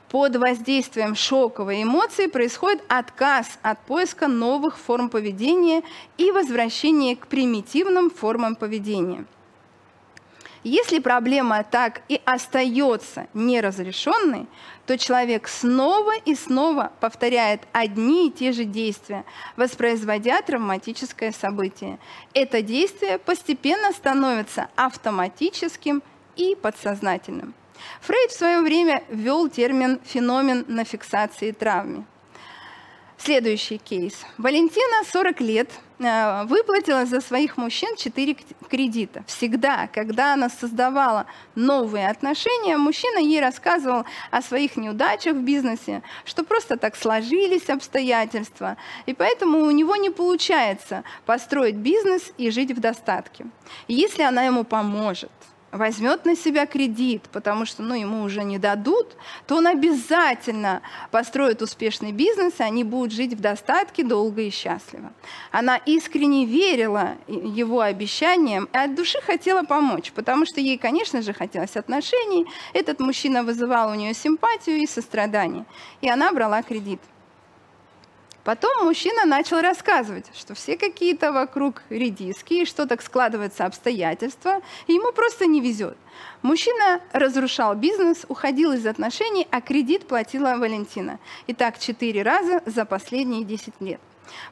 Под 0.08 0.36
воздействием 0.36 1.14
шоковой 1.14 1.82
эмоции 1.82 2.26
происходит 2.26 2.82
отказ 2.88 3.58
от 3.62 3.80
поиска 3.80 4.28
новых 4.28 4.78
форм 4.78 5.08
поведения 5.08 5.82
и 6.18 6.30
возвращение 6.30 7.16
к 7.16 7.26
примитивным 7.26 8.10
формам 8.10 8.54
поведения. 8.54 9.24
Если 10.64 10.98
проблема 10.98 11.62
так 11.62 12.00
и 12.08 12.22
остается 12.24 13.26
неразрешенной, 13.34 14.46
то 14.86 14.96
человек 14.96 15.46
снова 15.46 16.12
и 16.24 16.34
снова 16.34 16.90
повторяет 17.00 17.60
одни 17.72 18.28
и 18.28 18.30
те 18.30 18.52
же 18.52 18.64
действия, 18.64 19.26
воспроизводя 19.56 20.40
травматическое 20.40 21.32
событие. 21.32 21.98
Это 22.32 22.62
действие 22.62 23.18
постепенно 23.18 23.92
становится 23.92 24.68
автоматическим 24.74 26.02
и 26.34 26.54
подсознательным. 26.54 27.52
Фрейд 28.00 28.30
в 28.30 28.38
свое 28.38 28.62
время 28.62 29.04
ввел 29.10 29.48
термин 29.48 30.00
«феномен 30.02 30.64
на 30.66 30.84
фиксации 30.84 31.50
травмы». 31.50 32.06
Следующий 33.16 33.78
кейс. 33.78 34.14
Валентина, 34.38 35.04
40 35.10 35.40
лет, 35.40 35.70
э, 35.98 36.44
выплатила 36.44 37.06
за 37.06 37.20
своих 37.20 37.56
мужчин 37.56 37.96
4 37.96 38.36
кредита. 38.68 39.24
Всегда, 39.26 39.86
когда 39.86 40.34
она 40.34 40.48
создавала 40.50 41.26
новые 41.54 42.08
отношения, 42.08 42.76
мужчина 42.76 43.18
ей 43.18 43.40
рассказывал 43.40 44.04
о 44.30 44.42
своих 44.42 44.76
неудачах 44.76 45.34
в 45.34 45.40
бизнесе, 45.40 46.02
что 46.24 46.44
просто 46.44 46.76
так 46.76 46.96
сложились 46.96 47.70
обстоятельства, 47.70 48.76
и 49.06 49.14
поэтому 49.14 49.60
у 49.60 49.70
него 49.70 49.96
не 49.96 50.10
получается 50.10 51.04
построить 51.24 51.76
бизнес 51.76 52.32
и 52.36 52.50
жить 52.50 52.72
в 52.72 52.80
достатке. 52.80 53.46
Если 53.88 54.22
она 54.22 54.42
ему 54.42 54.64
поможет– 54.64 55.30
возьмет 55.74 56.24
на 56.24 56.36
себя 56.36 56.66
кредит, 56.66 57.24
потому 57.32 57.66
что 57.66 57.82
ну, 57.82 57.94
ему 57.94 58.22
уже 58.22 58.44
не 58.44 58.58
дадут, 58.58 59.16
то 59.46 59.56
он 59.56 59.66
обязательно 59.66 60.82
построит 61.10 61.62
успешный 61.62 62.12
бизнес, 62.12 62.54
и 62.60 62.62
они 62.62 62.84
будут 62.84 63.12
жить 63.12 63.34
в 63.34 63.40
достатке 63.40 64.04
долго 64.04 64.42
и 64.42 64.50
счастливо. 64.50 65.12
Она 65.50 65.76
искренне 65.76 66.46
верила 66.46 67.16
его 67.26 67.80
обещаниям 67.80 68.68
и 68.72 68.76
от 68.76 68.94
души 68.94 69.18
хотела 69.20 69.64
помочь, 69.64 70.12
потому 70.12 70.46
что 70.46 70.60
ей, 70.60 70.78
конечно 70.78 71.22
же, 71.22 71.32
хотелось 71.32 71.76
отношений. 71.76 72.46
Этот 72.72 73.00
мужчина 73.00 73.42
вызывал 73.42 73.90
у 73.90 73.94
нее 73.94 74.14
симпатию 74.14 74.76
и 74.76 74.86
сострадание, 74.86 75.66
и 76.00 76.08
она 76.08 76.32
брала 76.32 76.62
кредит. 76.62 77.00
Потом 78.44 78.84
мужчина 78.84 79.24
начал 79.24 79.62
рассказывать, 79.62 80.26
что 80.34 80.54
все 80.54 80.76
какие-то 80.76 81.32
вокруг 81.32 81.82
редиски, 81.88 82.66
что 82.66 82.86
так 82.86 83.00
складываются 83.00 83.64
обстоятельства, 83.64 84.60
и 84.86 84.92
ему 84.92 85.12
просто 85.12 85.46
не 85.46 85.62
везет. 85.62 85.96
Мужчина 86.42 87.00
разрушал 87.12 87.74
бизнес, 87.74 88.26
уходил 88.28 88.72
из 88.72 88.86
отношений, 88.86 89.48
а 89.50 89.62
кредит 89.62 90.06
платила 90.06 90.56
Валентина. 90.56 91.18
И 91.46 91.54
так 91.54 91.78
четыре 91.78 92.22
раза 92.22 92.62
за 92.66 92.84
последние 92.84 93.44
10 93.44 93.80
лет. 93.80 94.00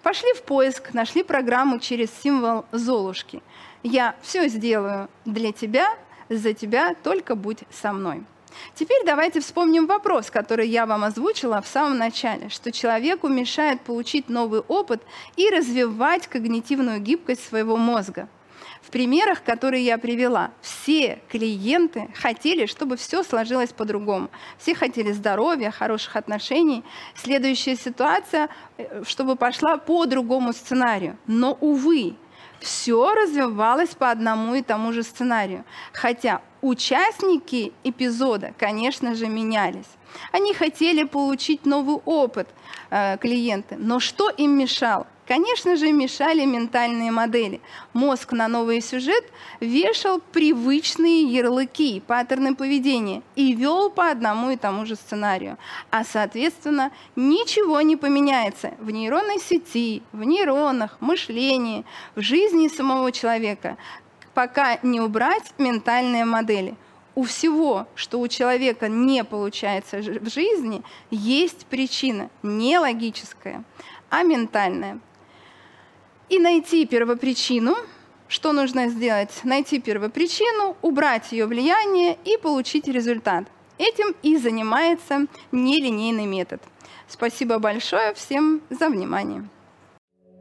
Пошли 0.03 0.33
в 0.33 0.43
поиск, 0.43 0.95
нашли 0.95 1.23
программу 1.23 1.79
через 1.79 2.09
символ 2.23 2.65
Золушки. 2.73 3.43
«Я 3.83 4.15
все 4.23 4.49
сделаю 4.49 5.09
для 5.27 5.53
тебя, 5.53 5.95
за 6.31 6.55
тебя, 6.55 6.95
только 7.03 7.35
будь 7.35 7.65
со 7.71 7.93
мной». 7.93 8.23
Теперь 8.75 9.05
давайте 9.05 9.41
вспомним 9.41 9.87
вопрос, 9.87 10.31
который 10.31 10.69
я 10.69 10.87
вам 10.87 11.05
озвучила 11.05 11.61
в 11.61 11.67
самом 11.67 11.99
начале, 11.99 12.49
что 12.49 12.73
человеку 12.73 13.29
мешает 13.29 13.81
получить 13.83 14.29
новый 14.29 14.61
опыт 14.61 15.03
и 15.37 15.49
развивать 15.51 16.27
когнитивную 16.27 17.01
гибкость 17.01 17.47
своего 17.47 17.77
мозга. 17.77 18.29
В 18.83 18.91
примерах, 18.91 19.43
которые 19.45 19.85
я 19.85 19.97
привела, 19.97 20.51
все 20.61 21.21
клиенты 21.31 22.09
хотели, 22.21 22.67
чтобы 22.67 22.97
все 22.97 23.23
сложилось 23.23 23.73
по-другому. 23.73 24.29
Все 24.59 24.75
хотели 24.75 25.13
здоровья, 25.13 25.71
хороших 25.71 26.17
отношений. 26.17 26.85
Следующая 27.15 27.77
ситуация, 27.77 28.49
э, 28.77 29.05
чтобы 29.07 29.37
пошла 29.37 29.77
по 29.79 30.05
другому 30.07 30.53
сценарию. 30.53 31.17
Но, 31.27 31.57
увы, 31.61 32.17
все 32.59 33.15
развивалось 33.15 33.91
по 33.91 34.11
одному 34.11 34.55
и 34.55 34.63
тому 34.63 34.93
же 34.93 35.05
сценарию. 35.05 35.65
Хотя 35.93 36.43
участники 36.63 37.73
эпизода, 37.85 38.55
конечно 38.57 39.15
же, 39.15 39.27
менялись. 39.27 39.89
Они 40.31 40.55
хотели 40.55 41.05
получить 41.05 41.67
новый 41.67 41.97
опыт, 42.05 42.49
э, 42.91 43.19
клиенты, 43.19 43.77
но 43.77 44.01
что 44.01 44.31
им 44.31 44.59
мешало? 44.59 45.07
Конечно 45.27 45.77
же, 45.77 45.93
мешали 45.93 46.45
ментальные 46.45 47.13
модели. 47.13 47.61
Мозг 47.93 48.33
на 48.33 48.49
новый 48.49 48.81
сюжет 48.81 49.25
вешал 49.61 50.21
привычные 50.33 51.23
ярлыки, 51.23 52.03
паттерны 52.07 52.57
поведения 52.57 53.23
и 53.37 53.55
вел 53.55 53.89
по 53.89 54.11
одному 54.11 54.51
и 54.51 54.57
тому 54.57 54.85
же 54.85 54.97
сценарию. 54.97 55.59
А, 55.91 56.05
соответственно, 56.05 56.91
ничего 57.15 57.81
не 57.83 57.97
поменяется 57.97 58.75
в 58.81 58.91
нейронной 58.91 59.39
сети, 59.39 60.03
в 60.13 60.25
нейронах, 60.25 60.97
мышлении, 61.01 61.85
в 62.17 62.21
жизни 62.21 62.67
самого 62.67 63.13
человека, 63.13 63.77
пока 64.35 64.79
не 64.83 65.01
убрать 65.01 65.53
ментальные 65.59 66.25
модели 66.25 66.77
у 67.15 67.25
всего, 67.25 67.87
что 67.95 68.21
у 68.21 68.29
человека 68.29 68.89
не 68.89 69.25
получается 69.25 69.99
в 69.99 70.31
жизни, 70.31 70.83
есть 71.11 71.67
причина 71.67 72.31
не 72.43 72.79
логическая, 72.79 73.65
а 74.09 74.23
ментальная. 74.23 74.99
И 76.29 76.39
найти 76.39 76.87
первопричину, 76.87 77.77
что 78.29 78.53
нужно 78.53 78.89
сделать? 78.89 79.41
Найти 79.45 79.79
первопричину, 79.79 80.77
убрать 80.81 81.33
ее 81.33 81.47
влияние 81.47 82.17
и 82.25 82.39
получить 82.39 82.89
результат. 82.89 83.45
Этим 83.79 84.15
и 84.23 84.39
занимается 84.39 85.27
нелинейный 85.51 86.27
метод. 86.27 86.63
Спасибо 87.09 87.59
большое 87.59 88.15
всем 88.15 88.63
за 88.71 88.89
внимание. 88.89 89.47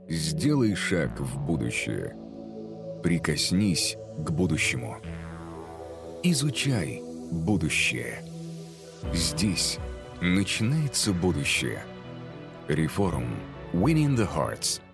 Сделай 0.08 0.76
шаг 0.76 1.20
в 1.20 1.38
будущее. 1.46 2.21
Прикоснись 3.04 3.98
к 4.18 4.32
будущему. 4.32 4.98
Изучай 6.24 7.02
будущее. 7.32 8.24
Здесь 9.14 9.80
начинается 10.22 11.12
будущее. 11.14 11.84
Реформ. 12.68 13.36
Winning 13.74 14.16
the 14.16 14.28
Hearts– 14.28 14.82